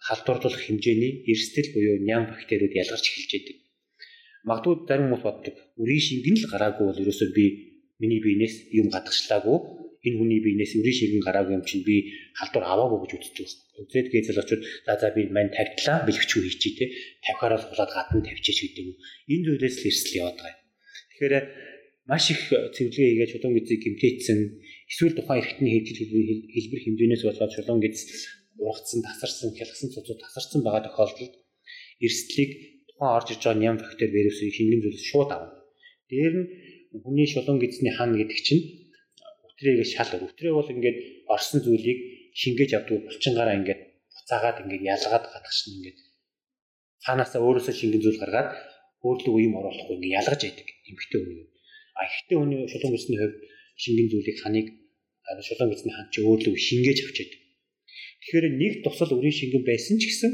халдварлуулах 0.07 0.63
хэмжээний 0.63 1.25
эрсдэл 1.31 1.73
буюу 1.73 1.97
ням 2.05 2.29
бактериуд 2.31 2.73
ялгарч 2.73 3.05
эхэлж 3.07 3.31
байдаг. 3.33 3.57
Магадгүй 4.47 4.75
зарим 4.87 5.05
хүмүүс 5.11 5.25
боддог. 5.27 5.55
Үрийн 5.81 6.03
шингэн 6.07 6.35
л 6.39 6.51
гараагүй 6.53 6.85
бол 6.87 7.01
ерөөсөө 7.03 7.29
би 7.35 7.45
миний 7.99 8.21
биенээс 8.23 8.71
юм 8.79 8.87
гадагшлаагүй 8.93 9.57
энэ 10.07 10.17
хүний 10.17 10.39
биенээс 10.45 10.79
үрийн 10.79 10.97
шингэн 10.99 11.23
гараагүй 11.27 11.53
юм 11.59 11.65
чинь 11.67 11.83
би 11.83 12.13
халдвар 12.39 12.65
аваагүй 12.71 12.99
гэж 13.03 13.11
үздэг. 13.17 13.47
Үзээд 13.83 14.07
гээ 14.13 14.23
залуучууд 14.31 14.63
за 14.85 14.93
за 15.01 15.07
би 15.11 15.21
мань 15.27 15.51
тавьтлаа 15.51 16.07
бэлгчүү 16.07 16.41
хийчий 16.45 16.73
те 16.77 16.85
тавихаараа 17.25 17.59
суулаад 17.59 17.91
гадна 17.91 18.21
тавьчих 18.23 18.57
гэдэг 18.63 18.85
юм. 18.87 18.97
Энэ 19.33 19.45
зүйлээс 19.45 19.75
л 19.81 19.87
эрсэл 19.89 20.17
яваад 20.21 20.37
байгаа. 20.39 20.55
Тэгэхээр 21.11 21.45
маш 22.07 22.25
их 22.31 22.41
цэвэрлэгээ 22.47 23.09
хийгээд 23.11 23.31
чулуун 23.35 23.55
гизийг 23.57 23.81
гимтээцсэн 23.83 24.39
эсвэл 24.91 25.15
тухайн 25.15 25.41
эрхтний 25.41 25.71
хэлбэр 25.83 26.81
хэмжээнээс 26.83 27.23
болоод 27.27 27.51
чулуун 27.53 27.79
гиз 27.83 28.01
ургацсан, 28.57 29.01
тасарсан, 29.07 29.49
хялгсан 29.57 29.89
цуцууд 29.93 30.19
тасарсан 30.23 30.61
байгаа 30.63 30.83
тохиолдолд 30.87 31.33
эрсдлийг 32.05 32.51
тухайн 32.89 33.15
орж 33.17 33.27
иж 33.33 33.41
байгаа 33.43 33.61
ням 33.61 33.75
фактор 33.83 34.09
вирусыг 34.15 34.49
шингэн 34.57 34.81
зүйлс 34.83 35.03
шууд 35.09 35.29
авна. 35.35 35.53
Дээр 36.09 36.33
нь 36.39 36.47
хүний 37.03 37.27
шулуун 37.29 37.59
гидсний 37.61 37.93
хан 37.93 38.11
гэдэг 38.17 38.39
чинь 38.47 38.63
өтрийг 39.47 39.85
шал 39.93 40.09
өтрөө 40.27 40.53
бол 40.57 40.73
ингээд 40.73 40.97
орсон 41.33 41.59
зүйлийг 41.65 41.99
шингээж 42.41 42.71
авдаг 42.77 42.97
булчингаараа 43.05 43.55
ингээд 43.59 43.81
буцаагаад 44.13 44.57
ингээд 44.63 44.83
ялгаад 44.93 45.25
гадах 45.33 45.53
шин 45.57 45.71
ингээд 45.77 45.99
цаанаасаа 47.03 47.41
өөрөөсөө 47.45 47.75
шингэн 47.77 48.01
зүйл 48.03 48.21
гаргаад 48.21 48.49
өөрлөгөө 49.05 49.41
юм 49.47 49.53
оруулахгүй 49.59 49.95
ингээд 49.97 50.17
ялгаж 50.21 50.41
яадаг 50.49 50.67
эмхтэй 50.89 51.19
хүний. 51.21 51.47
А 51.97 52.01
ихтэй 52.09 52.37
хүний 52.37 52.59
шулуун 52.71 52.93
гидсний 52.95 53.19
хувьд 53.21 53.37
шингэн 53.81 54.07
зүйлийг 54.11 54.37
ханыг 54.41 54.67
шулуун 55.47 55.71
гидсний 55.71 55.95
хан 55.95 56.07
чи 56.13 56.19
өөрлөгөө 56.25 56.61
шингээж 56.67 56.99
авч 57.03 57.17
яадаг. 57.21 57.41
Тэгэхээр 58.21 58.45
нэг 58.61 58.73
тусал 58.83 59.11
үрийн 59.15 59.37
шингэн 59.39 59.63
байсан 59.67 59.95
ч 60.01 60.03
гэсэн 60.09 60.31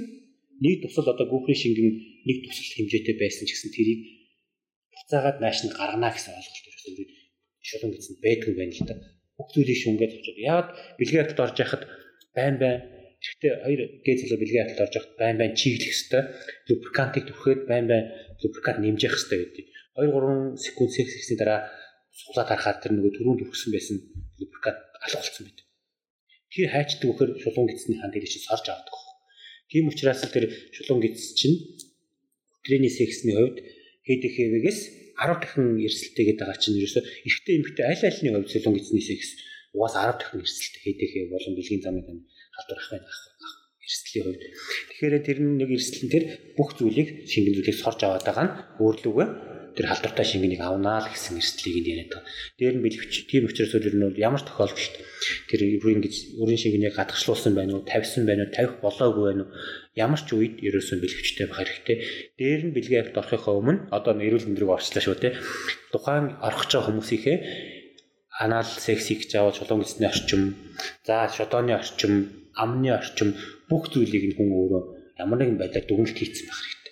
нэг 0.64 0.76
тусал 0.84 1.08
одоо 1.12 1.26
гүүхрийн 1.28 1.62
шингэн 1.64 1.90
нэг 2.28 2.38
тусал 2.46 2.72
хэмжээтэй 2.78 3.16
байсан 3.20 3.44
ч 3.48 3.52
гэсэн 3.54 3.72
тэрийг 3.76 4.00
буцаагаад 4.94 5.38
нааш 5.42 5.60
нь 5.66 5.76
гаргана 5.76 6.10
гэсэн 6.14 6.32
ойлголт 6.38 6.68
өөрөө 6.68 7.08
шулуун 7.68 7.92
гэсэн 7.96 8.16
байдгүй 8.24 8.54
байна 8.56 8.74
л 8.78 8.88
да. 8.88 8.96
Бүх 9.38 9.50
зүйлийг 9.54 9.80
шүнгээд 9.82 10.14
очоод 10.20 10.40
яагаад 10.40 10.70
бэлгийн 11.00 11.22
хатад 11.26 11.44
орж 11.46 11.58
яхад 11.66 11.84
байн 12.38 12.56
байн 12.62 12.80
Гэхдээ 13.24 13.54
хоёр 13.64 13.82
гэзэлөө 14.04 14.40
бэлгийн 14.40 14.64
хатад 14.68 14.84
орж 14.84 14.94
яхад 15.00 15.14
байн 15.16 15.36
байн 15.40 15.54
чиглэх 15.56 15.96
хэвээр 15.96 16.28
лубрикантыг 16.68 17.24
түрхээд 17.32 17.62
байн 17.72 17.86
байн 17.88 18.06
лубрикант 18.44 18.84
нэмжих 18.84 19.16
хэвээр 19.16 19.42
гэдэг. 19.48 19.68
2 19.96 20.12
3 20.12 20.60
секунд 20.60 20.92
секс 20.92 21.32
дараа 21.40 21.60
суулаад 22.14 22.50
харахад 22.50 22.80
тэр 22.82 22.94
нөгөө 22.94 23.14
түрүүнд 23.18 23.40
түрхсэн 23.42 23.72
байсан 23.74 23.98
лубрикант 24.40 24.80
алга 25.06 25.20
болсон 25.20 25.44
байт. 25.48 25.60
Тэр 26.54 26.68
хайчдаг 26.70 27.08
вөхөр 27.10 27.30
шулуун 27.42 27.68
гидсний 27.70 27.98
хан 27.98 28.12
дээр 28.14 28.30
чинь 28.30 28.46
сорж 28.46 28.66
авдаг. 28.70 28.96
Тийм 29.70 29.90
учраас 29.90 30.22
л 30.22 30.36
тэр 30.36 30.46
шулуун 30.76 31.02
гидс 31.02 31.34
чинь 31.34 31.58
өдрийн 32.62 32.86
сексний 32.94 33.34
хувьд 33.34 33.58
ХДХВ-гээс 34.06 34.80
10 35.18 35.42
дахин 35.42 35.66
эрсэлтэй 35.82 36.26
гэдэг 36.30 36.46
байгаа 36.46 36.62
чинь 36.62 36.78
ерөөсөө 36.78 37.04
эрэгтэй 37.28 37.54
эмэгтэй 37.58 37.86
аль 37.90 38.06
альны 38.06 38.30
хувьд 38.34 38.52
шулуун 38.54 38.76
гидсний 38.78 39.04
секс 39.04 39.30
угаас 39.74 39.98
10 39.98 40.22
дахин 40.22 40.40
эрсэлтэй 40.46 40.82
ХДХВ 40.86 41.26
болон 41.34 41.54
бэлгийн 41.58 41.82
замын 41.82 42.06
тань 42.06 42.22
халдвар 42.54 42.80
ах 42.80 42.90
байх 42.94 43.20
эрсдлийн 43.84 44.26
хувьд. 44.30 44.44
Тэгэхээр 44.94 45.16
тэр 45.28 45.38
нэг 45.42 45.70
эрсдэл 45.76 46.04
нь 46.08 46.14
тэр 46.14 46.24
бүх 46.56 46.70
зүйлийг 46.78 47.28
шингэн 47.28 47.56
зүйлийг 47.58 47.78
сорж 47.78 48.00
аваад 48.06 48.24
байгаа 48.24 48.46
нь 48.48 48.56
өөрлөгөө 48.80 49.28
тэр 49.76 49.86
халдвартай 49.90 50.26
шингэнийг 50.26 50.62
авнаа 50.62 51.02
л 51.02 51.10
гэсэн 51.10 51.42
эрсдлийг 51.42 51.78
нь 51.82 51.90
яриад 51.92 52.12
байгаа. 52.14 52.30
Дээр 52.60 52.76
нь 52.78 52.84
бэлгэвч 52.86 53.14
тийм 53.30 53.44
учраас 53.50 53.74
өөр 53.74 53.96
нь 53.98 54.18
ямар 54.22 54.42
тохиолдолд 54.46 54.96
тэр 55.50 55.62
үрийн 55.82 56.02
гэж 56.06 56.16
үрийн 56.42 56.62
шингэнийг 56.62 56.94
гадагшлуулсан 56.94 57.54
байна 57.58 57.78
уу, 57.78 57.88
тавьсан 57.88 58.24
байна 58.30 58.46
уу, 58.46 58.54
тавих 58.54 58.78
болоогүй 58.86 59.24
байна 59.34 59.44
уу? 59.46 59.54
Ямар 59.98 60.22
ч 60.22 60.30
үед 60.38 60.62
ерөөсөн 60.62 61.02
бэлгэвчтэй 61.02 61.46
байх 61.50 61.60
хэрэгтэй. 61.66 61.98
Дээр 62.38 62.62
нь 62.70 62.76
бэлгийн 62.76 63.02
авт 63.04 63.18
орохынхоо 63.18 63.54
өмнө 63.62 63.80
одоо 63.90 64.14
эрүүл 64.18 64.48
мэндрийг 64.50 64.72
орчлаа 64.74 65.04
шүү 65.04 65.18
те. 65.18 65.38
Тухайн 65.94 66.38
орох 66.42 66.66
ч 66.70 66.78
хүмүүсийнхээ 66.78 67.38
анал 68.44 68.66
сексийг 68.66 69.30
жаавал 69.30 69.54
чулуун 69.54 69.82
гэсний 69.86 70.10
орчим, 70.10 70.58
за 71.06 71.30
шодооны 71.30 71.74
орчим, 71.78 72.14
амны 72.58 72.90
орчим 72.90 73.38
бүх 73.70 73.94
зүйлийг 73.94 74.34
нь 74.34 74.36
хүн 74.38 74.50
өөрөө 74.58 74.84
ямар 75.22 75.38
нэгэн 75.40 75.60
байдлаар 75.62 75.86
дүгнэлт 75.86 76.18
хийцэн 76.18 76.46
байх 76.50 76.60
хэрэгтэй 76.62 76.83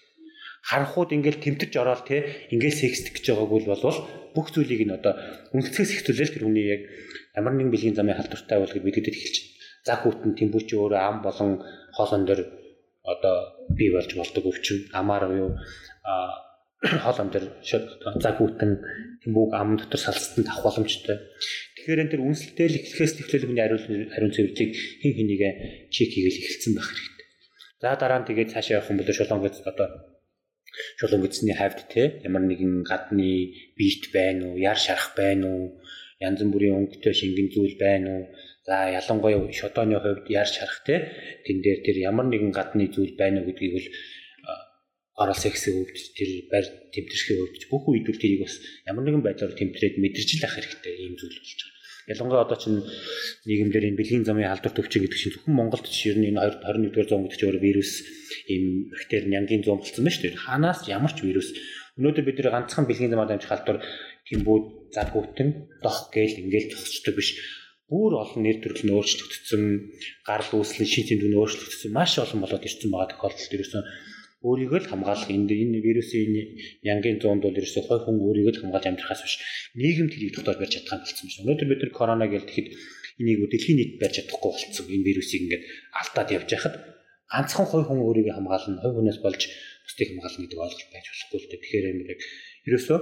харанхууд 0.69 1.09
ингээл 1.17 1.41
тэмтэрч 1.41 1.73
ороод 1.81 2.05
те 2.05 2.47
ингээл 2.53 2.81
секстик 2.81 3.17
гэж 3.17 3.33
байгааг 3.33 3.49
бол 3.49 3.97
бүх 4.35 4.47
зүйлийг 4.53 4.81
нь 4.87 4.95
одоо 4.95 5.13
үнэлцгээс 5.51 5.91
ихтүүлэл 5.99 6.33
тэр 6.33 6.45
хүний 6.47 6.67
яг 6.69 6.81
ямар 7.35 7.53
нэгэн 7.57 7.73
бэлгийн 7.73 7.97
замын 7.97 8.15
халдвартай 8.15 8.57
бол 8.59 8.71
гэж 8.71 8.83
мэддэд 8.83 9.11
эхэлж 9.11 9.35
байна. 9.41 9.59
За 9.87 9.93
хүүтэн 9.97 10.31
тэмбүүч 10.37 10.69
өөрөө 10.77 11.01
ам 11.01 11.17
болон 11.25 11.51
хоолон 11.97 12.23
дээр 12.29 12.41
одоо 13.03 13.35
бий 13.73 13.89
болж 13.91 14.11
болдог 14.13 14.43
өвчин 14.45 14.77
амаар 14.93 15.23
юу 15.33 15.57
а 16.05 16.45
хоолон 17.03 17.29
дээр 17.33 17.45
за 18.23 18.29
хүүтэн 18.37 18.71
тэмбүүг 19.25 19.51
ам 19.57 19.77
дотор 19.77 20.01
салцтанд 20.01 20.47
авах 20.49 20.65
боломжтой. 20.65 21.17
Тэгэхээр 21.77 22.01
энэ 22.05 22.11
төр 22.13 22.25
үнсэлтэй 22.25 22.67
л 22.69 22.77
эхлэхээс 22.77 23.13
эхлээл 23.21 23.45
хүний 23.49 23.65
ариун 23.65 24.09
ариун 24.13 24.33
цэвэрлийг 24.33 24.71
хин 25.01 25.13
хэнийг 25.17 25.41
чек 25.93 26.09
хийгээл 26.13 26.41
эхэлсэн 26.41 26.73
байх 26.77 26.89
хэрэгтэй. 26.89 27.27
За 27.81 27.97
дараа 27.97 28.21
нь 28.21 28.27
тэгээд 28.29 28.53
цаашаа 28.53 28.81
явах 28.81 28.89
юм 28.93 28.97
бол 29.01 29.13
шулуун 29.13 29.41
гэж 29.45 29.55
одоо 29.65 29.87
шулуун 31.01 31.25
гидсний 31.25 31.57
хавьд 31.57 31.89
те 31.89 32.21
ямар 32.21 32.45
нэгэн 32.45 32.85
гадны 32.85 33.57
биет 33.73 34.03
байна 34.13 34.53
уу, 34.53 34.61
яр 34.61 34.77
шарах 34.77 35.17
байна 35.17 35.49
уу, 35.49 35.81
янз 36.21 36.45
бүрийн 36.45 36.77
өнгөтэй 36.77 37.13
шингэн 37.17 37.49
зүйл 37.49 37.75
байна 37.81 38.09
уу? 38.13 38.23
За 38.61 38.85
ялангуяа 38.99 39.49
шодооны 39.49 39.97
хувьд 39.97 40.29
яр 40.29 40.45
шарах 40.45 40.85
те 40.85 40.95
тэн 41.45 41.57
дээр 41.65 41.79
тэр 41.81 41.97
ямар 42.05 42.29
нэгэн 42.29 42.53
гадны 42.53 42.85
зүйл 42.93 43.17
байна 43.17 43.41
уу 43.41 43.49
гэдгийг 43.49 43.73
бол 43.73 43.87
орол 45.17 45.35
сексийн 45.45 45.81
хувьд 45.81 45.97
тэр 46.17 46.29
барь 46.53 46.69
тэмдэрсхийн 46.93 47.39
хувьд 47.41 47.63
бүх 47.73 47.83
үед 47.89 48.05
үл 48.05 48.21
тэрийг 48.21 48.45
бас 48.45 48.55
ямар 48.85 49.03
нэгэн 49.05 49.25
байдлаар 49.25 49.57
тэмдрээд 49.57 49.97
мэдэрч 49.97 50.29
л 50.37 50.45
ах 50.45 50.55
хэрэгтэй 50.55 50.93
ийм 51.01 51.17
зүйл 51.17 51.33
болж 51.33 51.59
байна. 51.65 51.80
Ялангуяа 52.09 52.45
одоо 52.45 52.57
чинь 52.57 52.81
нийгэмдэр 53.45 53.93
энэ 53.93 53.99
бэлгийн 53.99 54.25
замын 54.25 54.49
халдвар 54.49 54.73
төвчин 54.73 55.05
гэдэг 55.05 55.19
чинь 55.19 55.33
зөвхөн 55.37 55.53
Монголд 55.53 55.85
ч 55.85 56.09
ер 56.09 56.17
нь 56.17 56.33
энэ 56.33 56.41
21-р 56.41 57.05
зуун 57.05 57.29
гэдэг 57.29 57.37
чинь 57.37 57.61
вирус 57.61 57.91
ийм 58.49 58.89
бактери 58.89 59.29
нянгийн 59.29 59.61
зуун 59.61 59.83
болсон 59.83 60.01
байна 60.01 60.15
шүү 60.15 60.23
дээ. 60.25 60.41
Ханаас 60.45 60.79
ямар 60.89 61.13
ч 61.13 61.19
вирус 61.21 61.49
өнөөдөр 61.99 62.25
бид 62.25 62.37
нэр 62.41 62.53
ганцхан 62.55 62.85
бэлгийн 62.89 63.11
замаар 63.13 63.29
дамжих 63.29 63.51
халдвар 63.51 63.77
тэмбүүд 64.25 64.65
загвуутан 64.95 65.49
дох 65.83 66.09
гээл 66.09 66.41
ингээл 66.41 66.71
зогсчдаг 66.73 67.15
биш 67.19 67.29
бүр 67.91 68.15
олон 68.23 68.41
нэр 68.47 68.63
төрөл 68.63 68.83
нь 68.87 68.95
өөрчлөгдсөн, 68.95 69.63
гарал 70.23 70.51
үүслийн 70.55 70.87
шин 70.87 71.05
тэмдэг 71.11 71.27
нь 71.27 71.35
өөрчлөгдсөн 71.35 71.91
маш 71.91 72.15
олон 72.23 72.39
болоод 72.39 72.63
ирсэн 72.63 72.87
байгаа 72.87 73.11
тохиолдолд 73.11 73.51
ерөөсөн 73.51 73.83
өөрийгөө 74.41 74.79
л 74.81 74.89
хамгаалах 74.89 75.29
энэ 75.29 75.53
энэ 75.53 75.79
вирусын 75.85 76.33
янгийн 76.81 77.21
зуунд 77.21 77.45
бол 77.45 77.59
ерөөсөө 77.59 77.83
хой 77.85 77.99
хүн 78.01 78.17
өөрийгөө 78.25 78.53
л 78.57 78.61
хамгаалж 78.65 78.85
амьдрахаас 78.89 79.21
биш 79.21 79.35
нийгэм 79.77 80.07
тэрийг 80.09 80.33
тогтоож 80.33 80.57
барьж 80.57 80.73
чадах 80.81 80.97
юм 80.97 81.01
болсон 81.05 81.27
байна. 81.29 81.41
Өнөөдөр 81.45 81.67
бид 81.69 81.81
нар 81.81 81.93
корона 81.93 82.25
гэж 82.25 82.43
тэгэхэд 82.49 82.67
энийг 83.21 83.39
дэлхийн 83.53 83.77
нийт 83.77 83.91
барьж 84.01 84.15
чадахгүй 84.17 84.49
болцсон. 84.49 84.85
Энэ 84.89 85.05
вирусыг 85.05 85.41
ингээд 85.45 85.63
алдаад 85.99 86.29
явж 86.37 86.49
байхад 86.49 86.75
ганцхан 87.29 87.67
хой 87.69 87.83
хүн 87.85 87.99
өөрийгөө 88.01 88.33
хамгаална, 88.33 88.81
хой 88.81 88.91
хүнээс 88.97 89.19
болж 89.21 89.41
бусдыг 89.85 90.07
хамгаална 90.09 90.41
гэдэг 90.41 90.59
ойлголт 90.65 90.89
байж 90.89 91.05
болохгүй 91.05 91.37
л 91.37 91.49
дээ. 91.49 91.61
Тэгэхээр 91.61 91.89
энэ 91.91 92.03
яг 92.13 92.19
ерөөсөө 92.67 92.99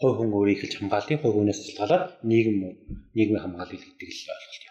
хой 0.00 0.12
хүн 0.16 0.30
өөрийг 0.32 0.58
хэлж 0.64 0.74
хамгаалын 0.80 1.20
хой 1.20 1.32
хүнээс 1.36 1.60
шалтгаалаад 1.60 2.04
нийгэм 2.24 2.56
нийгмийн 3.12 3.44
хамгаалал 3.44 3.76
гэдэг 3.76 4.08
л 4.08 4.32
ойлголт 4.32 4.69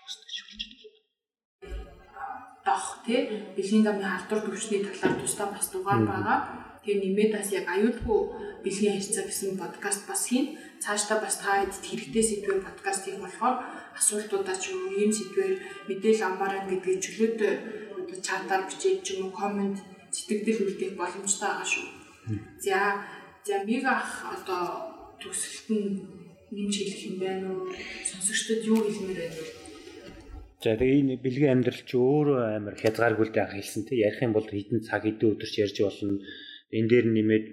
доох 2.79 3.03
тий 3.05 3.19
бэлгийн 3.55 3.83
замын 3.83 4.07
халдвар 4.07 4.41
төвчний 4.47 4.81
талаар 4.87 5.19
тусдаа 5.19 5.47
бас 5.51 5.67
дугаар 5.71 6.01
байгаа. 6.07 6.37
Тэгээ 6.83 7.03
нэмээд 7.03 7.31
бас 7.35 7.49
яг 7.51 7.65
аюулгүй 7.67 8.19
бэлгийн 8.63 8.95
харьцаа 8.95 9.23
гэсэн 9.27 9.59
подкаст 9.59 10.01
бас 10.07 10.21
хийн. 10.31 10.55
Цаашдаа 10.83 11.19
бас 11.19 11.35
та 11.43 11.59
хэд 11.59 11.75
хэрэгтэй 11.75 12.23
сэдвээр 12.23 12.63
подкаст 12.63 13.03
хийх 13.03 13.19
болохоор 13.19 13.55
асуултуудаа 13.99 14.55
ч 14.55 14.71
юм 14.71 14.79
уу 14.87 14.95
ийм 14.95 15.11
сэдвээр 15.11 15.55
мэдээлэл 15.91 16.27
амаараа 16.29 16.63
гэдгийг 16.71 17.03
чөлөөт 17.03 17.39
чатаар 18.23 18.63
бичиж 18.63 19.03
ч 19.03 19.07
юм 19.19 19.27
уу 19.27 19.33
комент 19.35 19.77
сэтгэл 20.15 20.63
үлдээх 20.63 20.95
боломжтой 20.95 21.49
байгаа 21.51 21.67
шүү. 21.67 21.87
За 22.63 22.79
за 23.43 23.55
миг 23.67 23.83
ах 23.83 24.23
одоо 24.35 24.63
төгсөлт 25.19 25.67
нь 25.75 25.87
нэмж 26.55 26.73
хэлэх 26.79 27.01
юм 27.11 27.15
байна 27.19 27.47
уу? 27.51 27.67
Сонсогчдод 28.07 28.63
юу 28.71 28.79
хэлмээр 28.87 29.19
байна 29.19 29.35
вэ? 29.35 29.58
За 30.59 30.75
тэгээ 30.75 30.99
энэ 30.99 31.15
бэлгийн 31.23 31.53
амьдрал 31.63 31.83
чи 31.87 31.95
өөрөө 31.95 32.39
амар 32.59 32.75
хязгааргүй 32.75 33.25
л 33.31 33.35
байх 33.35 33.55
хэлсэн 33.55 33.87
те. 33.87 34.03
Ярих 34.03 34.19
юм 34.19 34.35
бол 34.35 34.43
хэдэн 34.43 34.83
цаг 34.83 35.07
хэдэн 35.07 35.39
өдөр 35.39 35.49
ч 35.49 35.55
ярьж 35.63 35.77
болно. 35.79 36.19
Энэ 36.75 36.89
дээр 36.91 37.05
нэмээд 37.07 37.45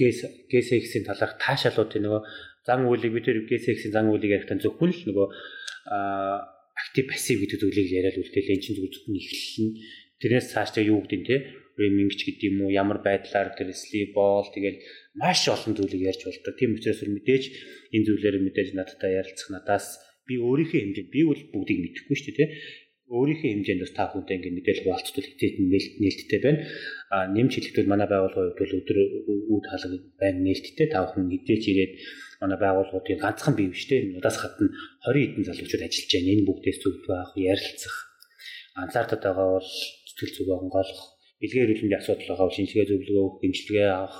гэс 0.00 0.18
гэсэксийн 0.48 1.04
талаарх 1.04 1.36
таашаалуудын 1.36 2.02
нөгөө 2.08 2.22
зан 2.64 2.88
үйлийг 2.88 3.12
бид 3.20 3.24
тэр 3.28 3.44
гэсэксийн 3.44 3.92
зан 3.92 4.08
үйлийг 4.08 4.32
ярихдаа 4.32 4.56
зөвхөн 4.60 4.92
л 4.96 5.02
нөгөө 5.12 5.26
актив 6.76 7.04
пассив 7.04 7.36
гэдэг 7.44 7.60
зүйлийг 7.60 7.88
яриад 7.92 8.16
үлдээл 8.16 8.52
энэ 8.56 8.64
чинь 8.64 8.76
зөвхөн 8.80 9.16
эхлэл 9.20 9.60
нь 9.64 9.72
Тэрнээс 10.20 10.48
цаашдаа 10.48 10.80
юу 10.80 11.04
гэдэг 11.04 11.20
нь 11.20 11.28
те? 11.28 11.36
Фреймингч 11.76 12.20
гэдэг 12.24 12.48
юм 12.48 12.64
уу? 12.64 12.72
Ямар 12.72 13.04
байдлаар 13.04 13.52
тэр 13.52 13.68
слибол 13.76 14.48
тэгэл 14.48 14.80
маш 15.12 15.44
олон 15.44 15.76
зүйлийг 15.76 16.08
ярьж 16.08 16.24
болдог. 16.24 16.56
Тийм 16.56 16.72
учраас 16.72 17.04
мэдээж 17.04 17.44
энэ 17.92 18.06
зүйлээр 18.08 18.36
мэдээж 18.40 18.68
надтай 18.72 19.20
ярилцах 19.20 19.52
надаас 19.52 20.00
би 20.28 20.34
өөрийнхөө 20.42 20.80
хэмжээнд 20.82 21.10
би 21.14 21.20
бол 21.24 21.42
бүгдийг 21.54 21.78
мэдэхгүй 21.82 22.16
шүү 22.18 22.34
дээ 22.36 22.48
өөрийнхөө 23.06 23.50
хэмжээнд 23.54 23.82
бас 23.86 23.92
та 23.94 24.10
хүнтэй 24.10 24.34
ингэ 24.42 24.50
мэдээлэл 24.50 24.82
хуваалцвал 24.82 25.22
хэвтээд 25.22 25.54
нээлттэй 26.02 26.40
байна. 26.42 26.60
А 27.14 27.30
нэмж 27.30 27.52
хэлэхдээ 27.54 27.86
манай 27.86 28.08
байгууллагын 28.10 28.50
хувьд 28.50 28.58
бол 28.58 28.78
өдөр 28.82 28.98
үүд 29.54 29.64
хаалга 29.70 29.98
байна 30.18 30.40
нээлттэй 30.42 30.86
та 30.90 31.06
бүхэн 31.06 31.30
мэдээж 31.30 31.62
ирээд 31.70 31.92
манай 32.42 32.58
байгууллагуудын 32.58 33.22
ганцхан 33.22 33.54
бий 33.54 33.70
биш 33.70 33.86
те 33.86 34.02
удаас 34.18 34.38
гадна 34.42 34.74
20 35.06 35.38
хэдэн 35.38 35.46
залуучууд 35.46 35.86
ажиллаж 35.86 36.10
байна. 36.18 36.32
Энэ 36.34 36.46
бүгдээс 36.50 36.78
зөв 36.82 36.94
байх, 37.06 37.30
ярилцах. 37.38 37.96
Анзаардаад 38.74 39.22
байгаа 39.22 39.48
бол 39.54 39.70
сэтгэл 39.70 40.34
зүгөө 40.34 40.56
онгойлгох 40.66 41.16
бэлгийн 41.40 41.64
эрүүлэндийн 41.64 42.00
асуудал 42.02 42.26
байгаа 42.26 42.46
бол 42.50 42.56
шинжилгээ 42.58 42.88
зөвлөгөө 42.90 43.24
өгөх, 43.26 43.44
эмчилгээ 43.46 43.88
авах, 43.92 44.18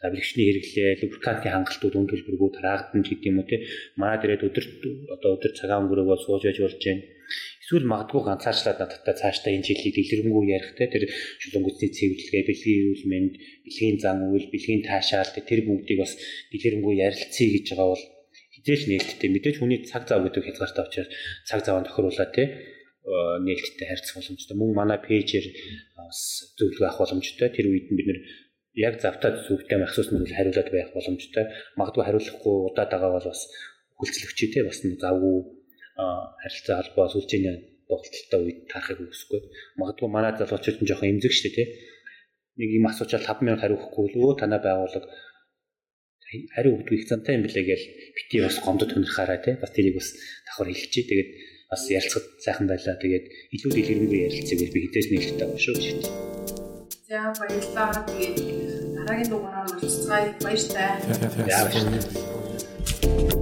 за 0.00 0.12
бэлгчний 0.12 0.46
хэрэглээ, 0.46 1.00
лубрикантын 1.02 1.52
хангалтууд 1.52 1.94
үн 1.96 2.06
төлбөргөө 2.10 2.50
тараагадан 2.56 3.02
ч 3.04 3.08
гэдэг 3.16 3.28
юм 3.32 3.40
уу 3.40 3.48
те. 3.48 3.64
Манай 3.96 4.18
дээрээ 4.20 4.44
өдөр 4.48 4.66
одоо 5.16 5.30
өдөр 5.40 5.52
цагаан 5.56 5.88
өнгөрөөгөө 5.88 6.18
сууж 6.20 6.42
байж 6.44 6.58
болж 6.60 6.76
байна. 6.84 7.02
Эсвэл 7.64 7.90
магадгүй 7.90 8.22
ганцаарчлаад 8.28 8.78
надтай 8.78 9.14
цаашдаа 9.18 9.50
энэ 9.56 9.66
жилийг 9.66 9.94
дэлгэрэнгүй 9.96 10.44
ярих 10.54 10.70
те 10.78 10.84
тэр 10.86 11.10
шулунгүцний 11.42 11.90
цэвэрлэгээ, 11.90 12.44
бэлгийн 12.46 12.78
эрүүл 12.86 13.04
мэнд, 13.10 13.34
бэлгийн 13.66 13.96
зан 13.98 14.18
үйл, 14.30 14.46
бэлгийн 14.52 14.82
таашаал 14.86 15.32
тэр 15.34 15.60
бүгдийг 15.66 15.98
бас 15.98 16.14
дэлгэрэнгүй 16.54 16.94
ярилцъя 17.02 17.48
гэж 17.50 17.66
байгаа 17.74 17.88
бол 17.90 18.04
хизээш 18.54 18.82
нээлттэй 18.86 19.30
мэдээж 19.34 19.56
хүний 19.58 19.80
цаг 19.90 20.06
зав 20.06 20.22
гэдэг 20.22 20.42
хязгаартай 20.46 20.84
учраас 20.86 21.10
цаг 21.48 21.60
заваа 21.66 21.82
тохируулаад 21.82 22.30
те 22.30 22.44
нээлттэй 23.06 23.86
харьцах 23.86 24.18
боломжтой. 24.18 24.56
Мөн 24.58 24.70
манай 24.74 24.98
пэйжээр 24.98 25.46
бас 25.94 26.18
зөвлөгөө 26.58 26.86
авах 26.90 27.00
боломжтой. 27.06 27.48
Тэр 27.54 27.70
үед 27.70 27.86
бид 27.94 28.06
нэр 28.06 28.18
яг 28.76 29.00
завтаа 29.00 29.32
зүгтээ 29.48 29.80
асуусан 29.80 30.20
нь 30.20 30.36
хариулаад 30.36 30.68
байх 30.70 30.90
боломжтой. 30.92 31.44
Магадгүй 31.80 32.04
хариулахгүй 32.04 32.56
удаад 32.68 32.90
байгаа 32.92 33.10
бол 33.16 33.28
бас 33.32 33.42
хүлцлэгчтэй 33.98 34.48
те 34.52 34.60
бас 34.68 34.78
завгүй 34.84 35.36
харилцаа 35.96 36.76
холбоо 36.84 37.06
сүлжээний 37.08 37.56
тоглолттой 37.88 38.40
үед 38.44 38.58
тарахыг 38.68 39.00
үгүйсгүй. 39.00 39.40
Магадгүй 39.80 40.08
манай 40.12 40.32
залуучууд 40.36 40.78
нь 40.84 40.88
жоохон 40.88 41.10
эмзэг 41.16 41.32
штэ 41.32 41.50
те. 41.56 41.64
Нэг 42.60 42.68
юм 42.78 42.84
асуучаад 42.92 43.24
5000 43.24 43.60
хариухгүй 43.62 44.06
л 44.12 44.16
өө 44.20 44.32
танаа 44.40 44.60
байгууллага 44.60 45.08
хариу 46.52 46.76
өгдөг 46.76 46.94
их 46.98 47.08
замтай 47.08 47.38
юм 47.38 47.46
билээ 47.46 47.64
гээл 47.64 47.86
бити 48.16 48.36
бас 48.44 48.56
гомдод 48.60 48.92
тунирхаараа 48.92 49.40
те. 49.40 49.56
Бас 49.62 49.72
тэрийг 49.72 49.96
бас 49.96 50.08
давхар 50.44 50.68
хэлчихье. 50.68 51.08
Тэгээд 51.08 51.30
бас 51.70 51.82
ярилцахад 51.88 52.26
сайхан 52.44 52.66
байлаа. 52.68 52.96
Тэгээд 53.00 53.24
илүү 53.54 53.70
дэлгэрэнгүй 53.72 54.20
ярилцъя 54.26 54.56
гэж 54.58 54.70
би 54.74 54.78
хідээс 54.84 55.08
нээлттэй 55.10 55.46
байгаа 55.46 55.62
шүү 55.64 55.74
гэж. 55.80 55.86
За 57.06 57.30
баярлалаа. 57.38 58.02
Тэгээд 58.10 58.65
дараагийн 59.06 59.30
дугаараар 59.30 59.68
уулзцай 59.70 60.24
баяртай. 60.42 60.90
Яа 61.54 61.64
баяртай. 61.72 63.35